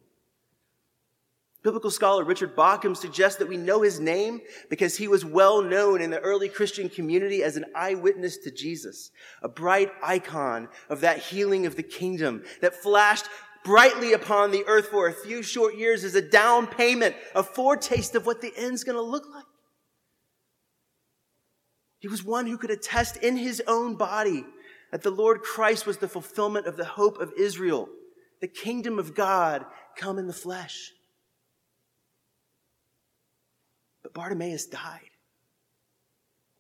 Biblical 1.67 1.91
scholar 1.91 2.23
Richard 2.23 2.55
Bauckham 2.55 2.97
suggests 2.97 3.41
that 3.41 3.49
we 3.49 3.57
know 3.57 3.83
his 3.83 3.99
name 3.99 4.41
because 4.71 4.97
he 4.97 5.09
was 5.09 5.25
well 5.25 5.61
known 5.61 6.01
in 6.01 6.11
the 6.11 6.21
early 6.21 6.49
Christian 6.49 6.89
community 6.89 7.43
as 7.43 7.57
an 7.57 7.65
eyewitness 7.75 8.37
to 8.45 8.53
Jesus, 8.53 9.11
a 9.43 9.49
bright 9.49 9.91
icon 10.01 10.69
of 10.89 11.01
that 11.01 11.19
healing 11.19 11.67
of 11.67 11.75
the 11.75 11.83
kingdom 11.83 12.45
that 12.61 12.77
flashed 12.77 13.25
brightly 13.65 14.13
upon 14.13 14.53
the 14.53 14.63
earth 14.69 14.87
for 14.87 15.09
a 15.09 15.13
few 15.13 15.43
short 15.43 15.77
years 15.77 16.05
as 16.05 16.15
a 16.15 16.23
down 16.23 16.69
payment, 16.69 17.17
a 17.35 17.43
foretaste 17.43 18.15
of 18.15 18.27
what 18.27 18.41
the 18.41 18.53
end's 18.57 18.85
going 18.85 18.95
to 18.95 19.03
look 19.03 19.27
like. 19.35 19.45
He 21.99 22.07
was 22.07 22.23
one 22.23 22.47
who 22.47 22.59
could 22.59 22.71
attest 22.71 23.17
in 23.17 23.37
his 23.37 23.61
own 23.67 23.97
body 23.97 24.47
that 24.93 25.03
the 25.03 25.11
Lord 25.11 25.43
Christ 25.43 25.85
was 25.85 25.97
the 25.97 26.07
fulfillment 26.07 26.69
of 26.69 26.77
the 26.77 26.85
hope 26.85 27.19
of 27.19 27.33
Israel, 27.37 27.89
the 28.41 28.47
kingdom 28.47 29.01
of 29.01 29.17
God 29.17 29.65
come 29.97 30.21
in 30.21 30.29
the 30.29 30.33
flesh. 30.33 30.93
But 34.06 34.06
Bartimaeus 34.17 34.65
died. 34.65 35.11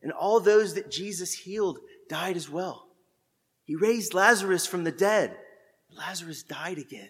And 0.03 0.13
all 0.13 0.41
those 0.41 0.75
that 0.75 0.91
Jesus 0.91 1.33
healed 1.33 1.79
died 2.07 2.37
as 2.37 2.51
well. 2.51 2.87
He 3.65 3.75
raised 3.75 4.13
Lazarus 4.13 4.67
from 4.67 4.85
the 4.85 4.93
dead. 4.93 5.35
Lazarus 5.91 6.43
died 6.43 6.77
again. 6.77 7.09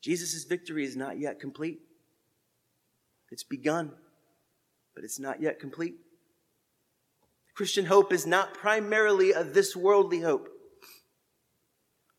Jesus' 0.00 0.42
victory 0.44 0.84
is 0.84 0.96
not 0.96 1.20
yet 1.20 1.38
complete. 1.38 1.78
It's 3.30 3.44
begun, 3.44 3.92
but 4.96 5.04
it's 5.04 5.20
not 5.20 5.40
yet 5.40 5.60
complete. 5.60 5.94
Christian 7.54 7.86
hope 7.86 8.12
is 8.12 8.26
not 8.26 8.52
primarily 8.52 9.30
a 9.30 9.44
this 9.44 9.76
worldly 9.76 10.20
hope. 10.22 10.48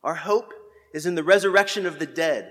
Our 0.02 0.14
hope 0.14 0.54
is 0.94 1.04
in 1.04 1.14
the 1.14 1.22
resurrection 1.22 1.84
of 1.84 1.98
the 1.98 2.06
dead. 2.06 2.50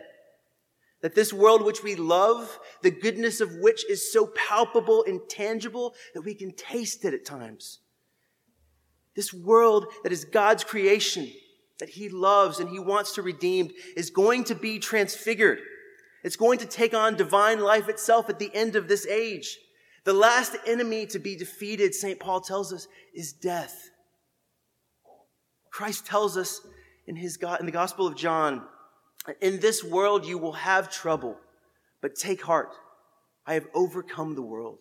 That 1.03 1.13
this 1.13 1.31
world 1.31 1.63
which 1.63 1.83
we 1.83 1.95
love, 1.95 2.57
the 2.81 2.89
goodness 2.89 3.41
of 3.41 3.57
which 3.57 3.87
is 3.87 4.11
so 4.11 4.25
palpable 4.25 5.05
and 5.05 5.21
tangible 5.29 5.93
that 6.15 6.23
we 6.23 6.33
can 6.33 6.51
taste 6.53 7.05
it 7.05 7.13
at 7.13 7.25
times. 7.25 7.79
This 9.15 9.31
world 9.31 9.85
that 10.01 10.11
is 10.11 10.25
God's 10.25 10.63
creation, 10.63 11.29
that 11.79 11.89
He 11.89 12.09
loves 12.09 12.59
and 12.59 12.69
He 12.69 12.79
wants 12.79 13.13
to 13.15 13.21
redeem, 13.21 13.69
is 13.95 14.09
going 14.09 14.45
to 14.45 14.55
be 14.55 14.79
transfigured. 14.79 15.59
It's 16.23 16.37
going 16.37 16.59
to 16.59 16.65
take 16.65 16.93
on 16.93 17.15
divine 17.15 17.59
life 17.59 17.89
itself 17.89 18.29
at 18.29 18.39
the 18.39 18.49
end 18.55 18.75
of 18.75 18.87
this 18.87 19.05
age. 19.05 19.59
The 20.05 20.13
last 20.13 20.55
enemy 20.65 21.05
to 21.07 21.19
be 21.19 21.35
defeated, 21.35 21.93
St. 21.93 22.19
Paul 22.19 22.41
tells 22.41 22.73
us, 22.73 22.87
is 23.13 23.33
death. 23.33 23.89
Christ 25.69 26.05
tells 26.05 26.37
us 26.37 26.61
in, 27.07 27.17
his, 27.17 27.37
in 27.59 27.65
the 27.65 27.71
Gospel 27.71 28.07
of 28.07 28.15
John, 28.15 28.63
in 29.41 29.59
this 29.59 29.83
world 29.83 30.25
you 30.25 30.37
will 30.37 30.53
have 30.53 30.91
trouble, 30.91 31.37
but 32.01 32.15
take 32.15 32.41
heart. 32.41 32.73
I 33.45 33.55
have 33.55 33.67
overcome 33.73 34.35
the 34.35 34.41
world. 34.41 34.79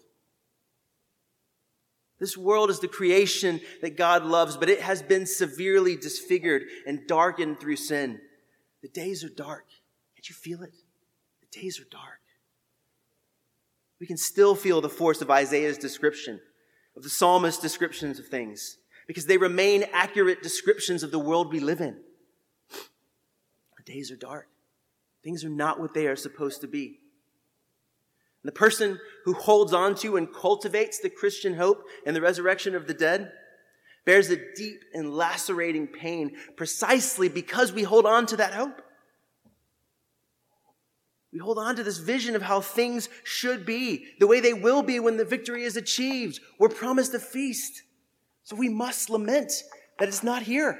This 2.18 2.36
world 2.36 2.70
is 2.70 2.78
the 2.78 2.88
creation 2.88 3.60
that 3.80 3.96
God 3.96 4.24
loves, 4.24 4.56
but 4.56 4.68
it 4.68 4.80
has 4.80 5.02
been 5.02 5.26
severely 5.26 5.96
disfigured 5.96 6.62
and 6.86 7.06
darkened 7.08 7.58
through 7.58 7.76
sin. 7.76 8.20
The 8.82 8.88
days 8.88 9.24
are 9.24 9.28
dark. 9.28 9.66
Can't 10.14 10.28
you 10.28 10.34
feel 10.34 10.62
it? 10.62 10.74
The 11.40 11.60
days 11.60 11.80
are 11.80 11.88
dark 11.90 12.22
we 14.02 14.06
can 14.06 14.16
still 14.16 14.56
feel 14.56 14.80
the 14.80 14.88
force 14.88 15.22
of 15.22 15.30
Isaiah's 15.30 15.78
description, 15.78 16.40
of 16.96 17.04
the 17.04 17.08
psalmist's 17.08 17.62
descriptions 17.62 18.18
of 18.18 18.26
things, 18.26 18.78
because 19.06 19.26
they 19.26 19.38
remain 19.38 19.84
accurate 19.92 20.42
descriptions 20.42 21.04
of 21.04 21.12
the 21.12 21.20
world 21.20 21.52
we 21.52 21.60
live 21.60 21.80
in. 21.80 22.00
Days 23.84 24.10
are 24.10 24.16
dark. 24.16 24.48
Things 25.22 25.44
are 25.44 25.50
not 25.50 25.80
what 25.80 25.94
they 25.94 26.06
are 26.06 26.16
supposed 26.16 26.60
to 26.60 26.66
be. 26.66 26.98
And 28.42 28.48
the 28.48 28.52
person 28.52 28.98
who 29.24 29.34
holds 29.34 29.72
on 29.72 29.94
to 29.96 30.16
and 30.16 30.32
cultivates 30.32 30.98
the 30.98 31.10
Christian 31.10 31.54
hope 31.54 31.84
and 32.04 32.14
the 32.14 32.20
resurrection 32.20 32.74
of 32.74 32.86
the 32.86 32.94
dead 32.94 33.32
bears 34.04 34.30
a 34.30 34.54
deep 34.54 34.80
and 34.92 35.14
lacerating 35.14 35.86
pain 35.86 36.36
precisely 36.56 37.28
because 37.28 37.72
we 37.72 37.84
hold 37.84 38.04
on 38.04 38.26
to 38.26 38.36
that 38.36 38.52
hope. 38.52 38.82
We 41.32 41.38
hold 41.38 41.58
on 41.58 41.76
to 41.76 41.82
this 41.82 41.98
vision 41.98 42.36
of 42.36 42.42
how 42.42 42.60
things 42.60 43.08
should 43.24 43.64
be, 43.64 44.06
the 44.18 44.26
way 44.26 44.40
they 44.40 44.52
will 44.52 44.82
be 44.82 45.00
when 45.00 45.16
the 45.16 45.24
victory 45.24 45.64
is 45.64 45.76
achieved. 45.76 46.40
We're 46.58 46.68
promised 46.68 47.14
a 47.14 47.18
feast. 47.18 47.82
So 48.44 48.56
we 48.56 48.68
must 48.68 49.08
lament 49.08 49.52
that 49.98 50.08
it's 50.08 50.22
not 50.22 50.42
here. 50.42 50.78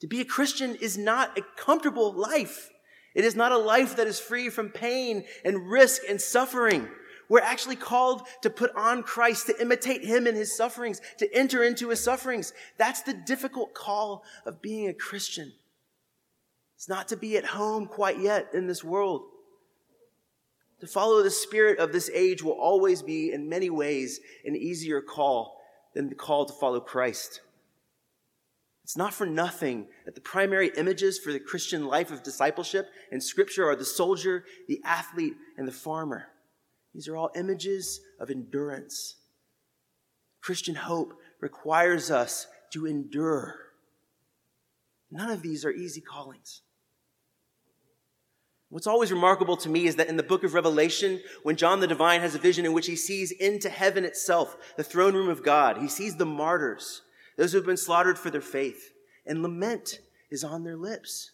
To 0.00 0.06
be 0.06 0.20
a 0.20 0.24
Christian 0.24 0.74
is 0.76 0.96
not 0.96 1.36
a 1.38 1.42
comfortable 1.56 2.12
life. 2.12 2.70
It 3.14 3.24
is 3.24 3.34
not 3.34 3.52
a 3.52 3.58
life 3.58 3.96
that 3.96 4.06
is 4.06 4.20
free 4.20 4.48
from 4.48 4.68
pain 4.68 5.24
and 5.44 5.70
risk 5.70 6.02
and 6.08 6.20
suffering. 6.20 6.88
We're 7.28 7.40
actually 7.40 7.76
called 7.76 8.22
to 8.42 8.50
put 8.50 8.74
on 8.74 9.02
Christ, 9.02 9.46
to 9.46 9.60
imitate 9.60 10.04
him 10.04 10.26
in 10.26 10.34
his 10.34 10.56
sufferings, 10.56 11.00
to 11.18 11.28
enter 11.34 11.62
into 11.62 11.90
his 11.90 12.02
sufferings. 12.02 12.52
That's 12.78 13.02
the 13.02 13.12
difficult 13.12 13.74
call 13.74 14.24
of 14.46 14.62
being 14.62 14.88
a 14.88 14.94
Christian. 14.94 15.52
It's 16.76 16.88
not 16.88 17.08
to 17.08 17.16
be 17.16 17.36
at 17.36 17.44
home 17.44 17.86
quite 17.86 18.20
yet 18.20 18.50
in 18.54 18.66
this 18.66 18.84
world. 18.84 19.22
To 20.80 20.86
follow 20.86 21.22
the 21.22 21.30
spirit 21.30 21.80
of 21.80 21.92
this 21.92 22.08
age 22.14 22.42
will 22.42 22.52
always 22.52 23.02
be, 23.02 23.32
in 23.32 23.48
many 23.48 23.68
ways, 23.68 24.20
an 24.44 24.54
easier 24.54 25.00
call 25.02 25.60
than 25.94 26.08
the 26.08 26.14
call 26.14 26.46
to 26.46 26.52
follow 26.52 26.78
Christ. 26.78 27.40
It's 28.88 28.96
not 28.96 29.12
for 29.12 29.26
nothing 29.26 29.88
that 30.06 30.14
the 30.14 30.22
primary 30.22 30.70
images 30.74 31.18
for 31.18 31.30
the 31.30 31.38
Christian 31.38 31.84
life 31.84 32.10
of 32.10 32.22
discipleship 32.22 32.88
in 33.12 33.20
Scripture 33.20 33.68
are 33.68 33.76
the 33.76 33.84
soldier, 33.84 34.46
the 34.66 34.80
athlete, 34.82 35.34
and 35.58 35.68
the 35.68 35.72
farmer. 35.72 36.28
These 36.94 37.06
are 37.06 37.14
all 37.14 37.30
images 37.36 38.00
of 38.18 38.30
endurance. 38.30 39.16
Christian 40.40 40.74
hope 40.74 41.12
requires 41.38 42.10
us 42.10 42.46
to 42.72 42.86
endure. 42.86 43.56
None 45.10 45.28
of 45.28 45.42
these 45.42 45.66
are 45.66 45.70
easy 45.70 46.00
callings. 46.00 46.62
What's 48.70 48.86
always 48.86 49.12
remarkable 49.12 49.58
to 49.58 49.68
me 49.68 49.86
is 49.86 49.96
that 49.96 50.08
in 50.08 50.16
the 50.16 50.22
book 50.22 50.44
of 50.44 50.54
Revelation, 50.54 51.20
when 51.42 51.56
John 51.56 51.80
the 51.80 51.86
Divine 51.86 52.22
has 52.22 52.34
a 52.34 52.38
vision 52.38 52.64
in 52.64 52.72
which 52.72 52.86
he 52.86 52.96
sees 52.96 53.32
into 53.32 53.68
heaven 53.68 54.06
itself, 54.06 54.56
the 54.78 54.82
throne 54.82 55.12
room 55.12 55.28
of 55.28 55.44
God, 55.44 55.76
he 55.76 55.88
sees 55.88 56.16
the 56.16 56.24
martyrs, 56.24 57.02
those 57.38 57.52
who 57.52 57.58
have 57.58 57.66
been 57.66 57.76
slaughtered 57.78 58.18
for 58.18 58.30
their 58.30 58.42
faith, 58.42 58.92
and 59.24 59.42
lament 59.42 60.00
is 60.30 60.44
on 60.44 60.64
their 60.64 60.76
lips. 60.76 61.30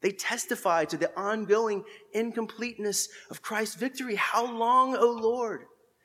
They 0.00 0.12
testify 0.12 0.84
to 0.86 0.96
the 0.96 1.10
ongoing 1.18 1.82
incompleteness 2.12 3.08
of 3.28 3.42
Christ's 3.42 3.74
victory. 3.74 4.14
How 4.14 4.46
long, 4.46 4.96
O 4.96 5.10
Lord? 5.10 5.64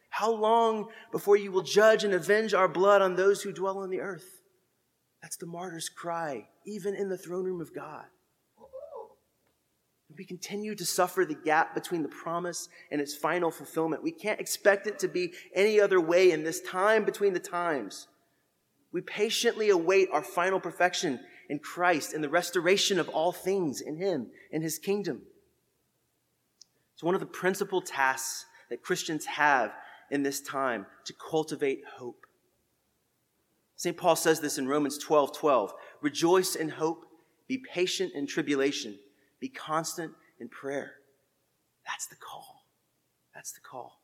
How 0.09 0.31
long 0.31 0.89
before 1.11 1.37
you 1.37 1.51
will 1.51 1.61
judge 1.61 2.03
and 2.03 2.13
avenge 2.13 2.55
our 2.55 2.67
blood 2.67 3.03
on 3.03 3.15
those 3.15 3.43
who 3.43 3.53
dwell 3.53 3.77
on 3.77 3.91
the 3.91 4.01
earth? 4.01 4.41
That's 5.21 5.37
the 5.37 5.45
martyr's 5.45 5.89
cry, 5.89 6.47
even 6.65 6.95
in 6.95 7.09
the 7.09 7.17
throne 7.17 7.45
room 7.45 7.61
of 7.61 7.73
God. 7.75 8.05
We 10.17 10.25
continue 10.25 10.75
to 10.75 10.85
suffer 10.85 11.25
the 11.25 11.35
gap 11.35 11.73
between 11.73 12.03
the 12.03 12.09
promise 12.09 12.69
and 12.91 12.99
its 12.99 13.15
final 13.15 13.51
fulfillment. 13.51 14.03
We 14.03 14.11
can't 14.11 14.39
expect 14.39 14.85
it 14.87 14.99
to 14.99 15.07
be 15.07 15.33
any 15.55 15.79
other 15.79 15.99
way 15.99 16.31
in 16.31 16.43
this 16.43 16.61
time 16.61 17.05
between 17.05 17.33
the 17.33 17.39
times. 17.39 18.07
We 18.93 19.01
patiently 19.01 19.69
await 19.69 20.07
our 20.13 20.23
final 20.23 20.59
perfection 20.59 21.19
in 21.49 21.59
Christ 21.59 22.13
and 22.13 22.23
the 22.23 22.29
restoration 22.29 22.99
of 22.99 23.09
all 23.09 23.33
things 23.33 23.81
in 23.81 23.97
Him 23.97 24.27
and 24.51 24.63
His 24.63 24.77
kingdom. 24.77 25.23
It's 26.93 27.03
one 27.03 27.15
of 27.15 27.19
the 27.19 27.27
principal 27.27 27.81
tasks 27.81 28.45
that 28.69 28.81
Christians 28.81 29.25
have 29.25 29.73
in 30.09 30.23
this 30.23 30.39
time 30.39 30.85
to 31.05 31.13
cultivate 31.13 31.81
hope. 31.97 32.25
St. 33.75 33.97
Paul 33.97 34.15
says 34.15 34.39
this 34.39 34.57
in 34.57 34.67
Romans 34.67 34.97
12 34.97 35.35
12. 35.35 35.73
Rejoice 36.01 36.55
in 36.55 36.69
hope, 36.69 37.05
be 37.47 37.57
patient 37.57 38.13
in 38.13 38.27
tribulation 38.27 38.97
be 39.43 39.49
constant 39.49 40.13
in 40.39 40.47
prayer. 40.47 40.93
That's 41.85 42.07
the 42.07 42.15
call. 42.15 42.63
That's 43.35 43.51
the 43.51 43.59
call. 43.59 43.99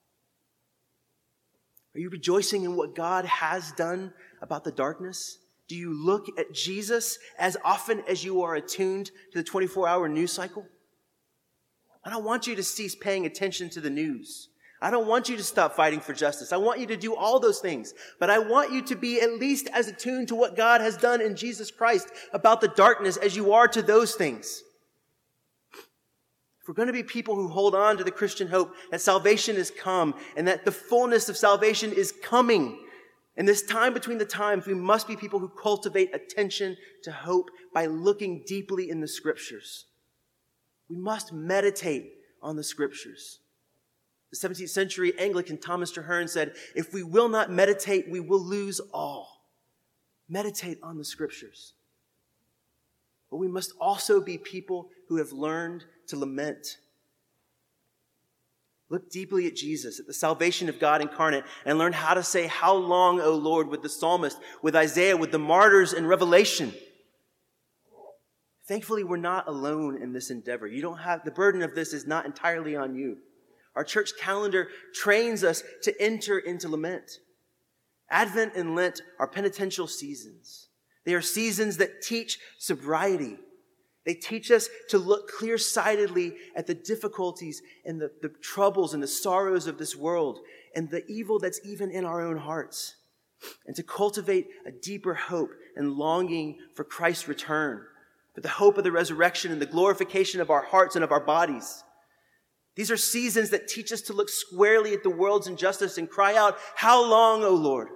Are 1.96 2.00
you 2.00 2.10
rejoicing 2.10 2.64
in 2.64 2.76
what 2.76 2.96
God 2.96 3.26
has 3.26 3.72
done 3.72 4.14
about 4.42 4.64
the 4.64 4.72
darkness? 4.72 5.40
Do 5.68 5.76
you 5.76 5.94
look 5.94 6.28
at 6.38 6.54
Jesus 6.54 7.18
as 7.38 7.58
often 7.64 8.04
as 8.08 8.24
you 8.24 8.42
are 8.44 8.56
attuned 8.56 9.08
to 9.32 9.40
the 9.40 9.44
24 9.44 9.88
hour 9.88 10.08
news 10.08 10.32
cycle? 10.32 10.66
I 12.04 12.10
don't 12.10 12.24
want 12.24 12.48
you 12.48 12.56
to 12.56 12.64
cease 12.64 12.96
paying 12.96 13.26
attention 13.26 13.70
to 13.72 13.82
the 13.82 13.90
news. 13.90 14.50
I 14.82 14.92
don't 14.92 15.08
want 15.08 15.28
you 15.28 15.36
to 15.36 15.44
stop 15.44 15.76
fighting 15.76 16.00
for 16.00 16.14
justice. 16.14 16.54
I 16.54 16.58
want 16.58 16.80
you 16.80 16.88
to 16.88 16.98
do 16.98 17.14
all 17.14 17.40
those 17.40 17.60
things. 17.60 17.94
But 18.20 18.30
I 18.30 18.40
want 18.40 18.72
you 18.72 18.82
to 18.84 18.96
be 18.96 19.20
at 19.20 19.34
least 19.34 19.68
as 19.74 19.88
attuned 19.88 20.30
to 20.30 20.36
what 20.36 20.56
God 20.56 20.80
has 20.80 20.96
done 20.96 21.22
in 21.22 21.36
Jesus 21.36 21.70
Christ 21.70 22.08
about 22.32 22.62
the 22.62 22.70
darkness 22.70 23.18
as 23.18 23.36
you 23.36 23.52
are 23.52 23.68
to 23.68 23.82
those 23.82 24.16
things 24.16 24.64
we're 26.70 26.76
going 26.76 26.86
to 26.86 26.94
be 26.94 27.02
people 27.02 27.34
who 27.34 27.48
hold 27.48 27.74
on 27.74 27.98
to 27.98 28.04
the 28.04 28.12
Christian 28.12 28.48
hope 28.48 28.76
that 28.92 29.02
salvation 29.02 29.56
is 29.56 29.72
come 29.72 30.14
and 30.38 30.48
that 30.48 30.66
the 30.66 30.72
fullness 30.72 31.28
of 31.28 31.36
salvation 31.36 31.92
is 31.92 32.14
coming, 32.22 32.78
in 33.36 33.48
this 33.48 33.64
time 33.64 33.92
between 33.92 34.20
the 34.20 34.26
times, 34.26 34.68
we 34.68 34.76
must 34.76 35.08
be 35.08 35.16
people 35.16 35.40
who 35.40 35.50
cultivate 35.50 36.14
attention 36.14 36.78
to 37.02 37.12
hope 37.12 37.50
by 37.74 37.88
looking 37.88 38.44
deeply 38.46 38.88
in 38.88 39.02
the 39.02 39.08
scriptures. 39.08 39.86
We 40.92 40.98
must 40.98 41.34
meditate 41.34 42.12
on 42.40 42.56
the 42.56 42.64
scriptures. 42.64 43.40
The 44.32 44.38
17th 44.38 44.70
century 44.70 45.18
Anglican 45.18 45.58
Thomas 45.58 45.92
Traherne 45.92 46.30
said, 46.30 46.54
if 46.76 46.94
we 46.94 47.02
will 47.02 47.30
not 47.30 47.50
meditate, 47.50 48.12
we 48.12 48.20
will 48.20 48.46
lose 48.46 48.80
all. 48.94 49.42
Meditate 50.30 50.78
on 50.84 51.00
the 51.00 51.06
scriptures. 51.06 51.74
But 53.30 53.38
we 53.38 53.48
must 53.48 53.74
also 53.80 54.22
be 54.22 54.38
people 54.38 54.90
who 55.08 55.18
have 55.18 55.32
learned 55.32 55.86
to 56.08 56.18
lament. 56.18 56.78
Look 58.90 59.12
deeply 59.12 59.46
at 59.46 59.56
Jesus, 59.56 60.00
at 60.00 60.08
the 60.08 60.14
salvation 60.14 60.68
of 60.68 60.80
God 60.80 61.02
incarnate, 61.02 61.44
and 61.64 61.78
learn 61.78 61.94
how 61.94 62.16
to 62.16 62.24
say, 62.24 62.48
How 62.48 62.74
long, 62.74 63.22
O 63.22 63.36
Lord, 63.36 63.68
with 63.68 63.84
the 63.84 63.90
psalmist, 63.90 64.38
with 64.64 64.76
Isaiah, 64.76 65.16
with 65.16 65.32
the 65.32 65.40
martyrs 65.40 65.94
in 65.94 66.08
Revelation. 66.08 66.74
Thankfully, 68.68 69.04
we're 69.04 69.18
not 69.18 69.48
alone 69.48 70.02
in 70.02 70.14
this 70.14 70.30
endeavor. 70.30 70.68
You 70.68 70.82
don't 70.82 71.00
have, 71.00 71.24
the 71.24 71.32
burden 71.32 71.62
of 71.62 71.76
this 71.76 71.94
is 71.94 72.06
not 72.06 72.26
entirely 72.26 72.76
on 72.76 72.96
you. 72.96 73.18
Our 73.76 73.84
church 73.84 74.12
calendar 74.20 74.70
trains 74.94 75.44
us 75.44 75.64
to 75.84 76.02
enter 76.02 76.40
into 76.40 76.68
lament. 76.68 77.20
Advent 78.10 78.54
and 78.56 78.76
Lent 78.76 79.02
are 79.20 79.28
penitential 79.28 79.88
seasons. 79.88 80.69
They 81.10 81.16
are 81.16 81.24
seasons 81.24 81.78
that 81.78 82.04
teach 82.04 82.38
sobriety. 82.60 83.40
They 84.06 84.14
teach 84.14 84.52
us 84.52 84.70
to 84.90 85.00
look 85.00 85.28
clear 85.28 85.58
sightedly 85.58 86.36
at 86.56 86.68
the 86.68 86.76
difficulties 86.76 87.64
and 87.84 88.00
the, 88.00 88.12
the 88.22 88.30
troubles 88.30 88.94
and 88.94 89.02
the 89.02 89.08
sorrows 89.08 89.66
of 89.66 89.80
this 89.80 89.96
world 89.96 90.38
and 90.76 90.88
the 90.88 91.04
evil 91.08 91.40
that's 91.40 91.62
even 91.66 91.90
in 91.90 92.06
our 92.06 92.22
own 92.22 92.38
hearts, 92.38 92.94
and 93.66 93.76
to 93.76 93.82
cultivate 93.82 94.50
a 94.68 94.72
deeper 94.72 95.16
hope 95.16 95.50
and 95.76 95.94
longing 95.94 96.60
for 96.76 96.84
Christ's 96.84 97.28
return, 97.28 97.84
for 98.36 98.42
the 98.42 98.48
hope 98.48 98.78
of 98.78 98.84
the 98.84 98.92
resurrection 98.92 99.52
and 99.52 99.60
the 99.60 99.66
glorification 99.66 100.42
of 100.42 100.52
our 100.52 100.62
hearts 100.62 100.96
and 100.96 101.04
of 101.04 101.12
our 101.12 101.26
bodies. 101.26 101.84
These 102.76 102.92
are 102.92 102.98
seasons 102.98 103.50
that 103.50 103.68
teach 103.68 103.92
us 103.92 104.02
to 104.02 104.14
look 104.14 104.30
squarely 104.30 104.94
at 104.94 105.02
the 105.02 105.10
world's 105.10 105.48
injustice 105.48 105.98
and 105.98 106.08
cry 106.08 106.36
out, 106.36 106.60
How 106.76 107.04
long, 107.04 107.44
O 107.44 107.56
Lord? 107.56 107.88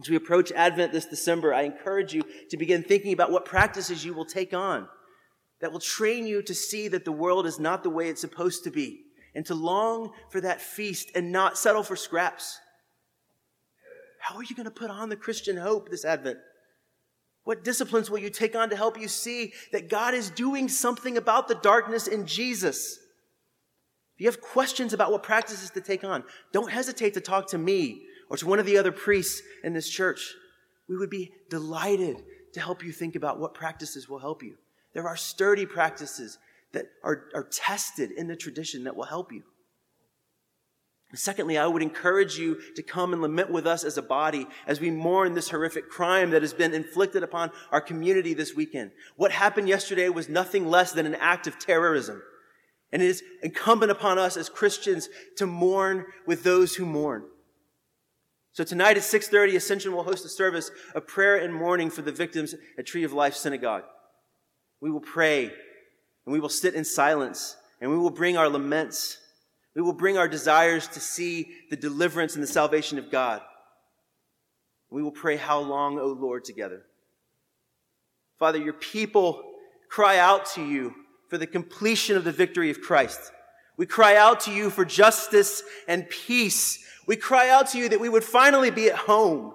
As 0.00 0.08
we 0.08 0.16
approach 0.16 0.50
Advent 0.52 0.92
this 0.92 1.06
December, 1.06 1.54
I 1.54 1.62
encourage 1.62 2.12
you 2.12 2.22
to 2.50 2.56
begin 2.56 2.82
thinking 2.82 3.12
about 3.12 3.30
what 3.30 3.44
practices 3.44 4.04
you 4.04 4.12
will 4.12 4.24
take 4.24 4.52
on 4.52 4.88
that 5.60 5.72
will 5.72 5.80
train 5.80 6.26
you 6.26 6.42
to 6.42 6.54
see 6.54 6.88
that 6.88 7.04
the 7.04 7.12
world 7.12 7.46
is 7.46 7.60
not 7.60 7.82
the 7.82 7.90
way 7.90 8.08
it's 8.08 8.20
supposed 8.20 8.64
to 8.64 8.70
be 8.70 9.02
and 9.34 9.46
to 9.46 9.54
long 9.54 10.10
for 10.30 10.40
that 10.40 10.60
feast 10.60 11.10
and 11.14 11.30
not 11.30 11.56
settle 11.56 11.82
for 11.82 11.96
scraps. 11.96 12.58
How 14.20 14.36
are 14.36 14.42
you 14.42 14.56
going 14.56 14.64
to 14.64 14.70
put 14.70 14.90
on 14.90 15.10
the 15.10 15.16
Christian 15.16 15.56
hope 15.56 15.90
this 15.90 16.04
Advent? 16.04 16.38
What 17.44 17.62
disciplines 17.62 18.10
will 18.10 18.18
you 18.18 18.30
take 18.30 18.56
on 18.56 18.70
to 18.70 18.76
help 18.76 18.98
you 18.98 19.06
see 19.06 19.52
that 19.70 19.90
God 19.90 20.14
is 20.14 20.30
doing 20.30 20.68
something 20.68 21.16
about 21.16 21.46
the 21.46 21.54
darkness 21.54 22.06
in 22.06 22.26
Jesus? 22.26 22.98
If 24.14 24.20
you 24.20 24.26
have 24.26 24.40
questions 24.40 24.92
about 24.92 25.12
what 25.12 25.22
practices 25.22 25.70
to 25.70 25.80
take 25.80 26.04
on, 26.04 26.24
don't 26.52 26.70
hesitate 26.70 27.14
to 27.14 27.20
talk 27.20 27.48
to 27.48 27.58
me 27.58 28.02
or 28.30 28.36
to 28.36 28.46
one 28.46 28.58
of 28.58 28.66
the 28.66 28.78
other 28.78 28.92
priests 28.92 29.42
in 29.62 29.72
this 29.72 29.88
church. 29.88 30.34
We 30.88 30.96
would 30.96 31.10
be 31.10 31.32
delighted 31.50 32.22
to 32.52 32.60
help 32.60 32.84
you 32.84 32.92
think 32.92 33.16
about 33.16 33.38
what 33.38 33.54
practices 33.54 34.08
will 34.08 34.18
help 34.18 34.42
you. 34.42 34.56
There 34.92 35.08
are 35.08 35.16
sturdy 35.16 35.66
practices 35.66 36.38
that 36.72 36.86
are, 37.02 37.24
are 37.34 37.48
tested 37.50 38.10
in 38.12 38.28
the 38.28 38.36
tradition 38.36 38.84
that 38.84 38.96
will 38.96 39.04
help 39.04 39.32
you. 39.32 39.42
Secondly, 41.14 41.56
I 41.56 41.66
would 41.66 41.82
encourage 41.82 42.38
you 42.38 42.60
to 42.74 42.82
come 42.82 43.12
and 43.12 43.22
lament 43.22 43.50
with 43.50 43.66
us 43.66 43.84
as 43.84 43.96
a 43.96 44.02
body 44.02 44.46
as 44.66 44.80
we 44.80 44.90
mourn 44.90 45.34
this 45.34 45.50
horrific 45.50 45.88
crime 45.88 46.30
that 46.30 46.42
has 46.42 46.52
been 46.52 46.74
inflicted 46.74 47.22
upon 47.22 47.52
our 47.70 47.80
community 47.80 48.34
this 48.34 48.54
weekend. 48.54 48.90
What 49.16 49.30
happened 49.30 49.68
yesterday 49.68 50.08
was 50.08 50.28
nothing 50.28 50.66
less 50.66 50.92
than 50.92 51.06
an 51.06 51.14
act 51.14 51.46
of 51.46 51.58
terrorism. 51.58 52.20
And 52.92 53.00
it 53.00 53.06
is 53.06 53.22
incumbent 53.42 53.92
upon 53.92 54.18
us 54.18 54.36
as 54.36 54.48
Christians 54.48 55.08
to 55.36 55.46
mourn 55.46 56.06
with 56.26 56.42
those 56.42 56.74
who 56.74 56.84
mourn. 56.84 57.24
So 58.54 58.62
tonight 58.62 58.96
at 58.96 59.02
6:30 59.02 59.56
Ascension 59.56 59.92
will 59.92 60.04
host 60.04 60.24
a 60.24 60.28
service 60.28 60.70
of 60.94 61.08
prayer 61.08 61.36
and 61.36 61.52
mourning 61.52 61.90
for 61.90 62.02
the 62.02 62.12
victims 62.12 62.54
at 62.78 62.86
Tree 62.86 63.02
of 63.02 63.12
Life 63.12 63.34
Synagogue. 63.34 63.82
We 64.80 64.92
will 64.92 65.00
pray 65.00 65.46
and 65.46 66.32
we 66.32 66.38
will 66.38 66.48
sit 66.48 66.74
in 66.74 66.84
silence 66.84 67.56
and 67.80 67.90
we 67.90 67.98
will 67.98 68.10
bring 68.10 68.36
our 68.36 68.48
laments. 68.48 69.18
We 69.74 69.82
will 69.82 69.92
bring 69.92 70.16
our 70.16 70.28
desires 70.28 70.86
to 70.88 71.00
see 71.00 71.50
the 71.68 71.76
deliverance 71.76 72.34
and 72.34 72.42
the 72.44 72.48
salvation 72.48 72.96
of 72.96 73.10
God. 73.10 73.42
We 74.88 75.02
will 75.02 75.10
pray, 75.10 75.36
How 75.36 75.58
long, 75.58 75.98
O 75.98 76.06
Lord, 76.06 76.44
together? 76.44 76.84
Father, 78.38 78.58
your 78.58 78.74
people 78.74 79.42
cry 79.88 80.18
out 80.18 80.46
to 80.54 80.64
you 80.64 80.94
for 81.28 81.38
the 81.38 81.46
completion 81.48 82.16
of 82.16 82.22
the 82.22 82.30
victory 82.30 82.70
of 82.70 82.80
Christ. 82.80 83.32
We 83.76 83.86
cry 83.86 84.14
out 84.14 84.38
to 84.40 84.52
you 84.52 84.70
for 84.70 84.84
justice 84.84 85.64
and 85.88 86.08
peace 86.08 86.78
we 87.06 87.16
cry 87.16 87.48
out 87.50 87.70
to 87.70 87.78
you 87.78 87.88
that 87.88 88.00
we 88.00 88.08
would 88.08 88.24
finally 88.24 88.70
be 88.70 88.88
at 88.88 88.96
home. 88.96 89.54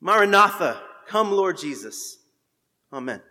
Maranatha, 0.00 0.80
come, 1.06 1.32
Lord 1.32 1.58
Jesus. 1.58 2.18
Amen. 2.92 3.22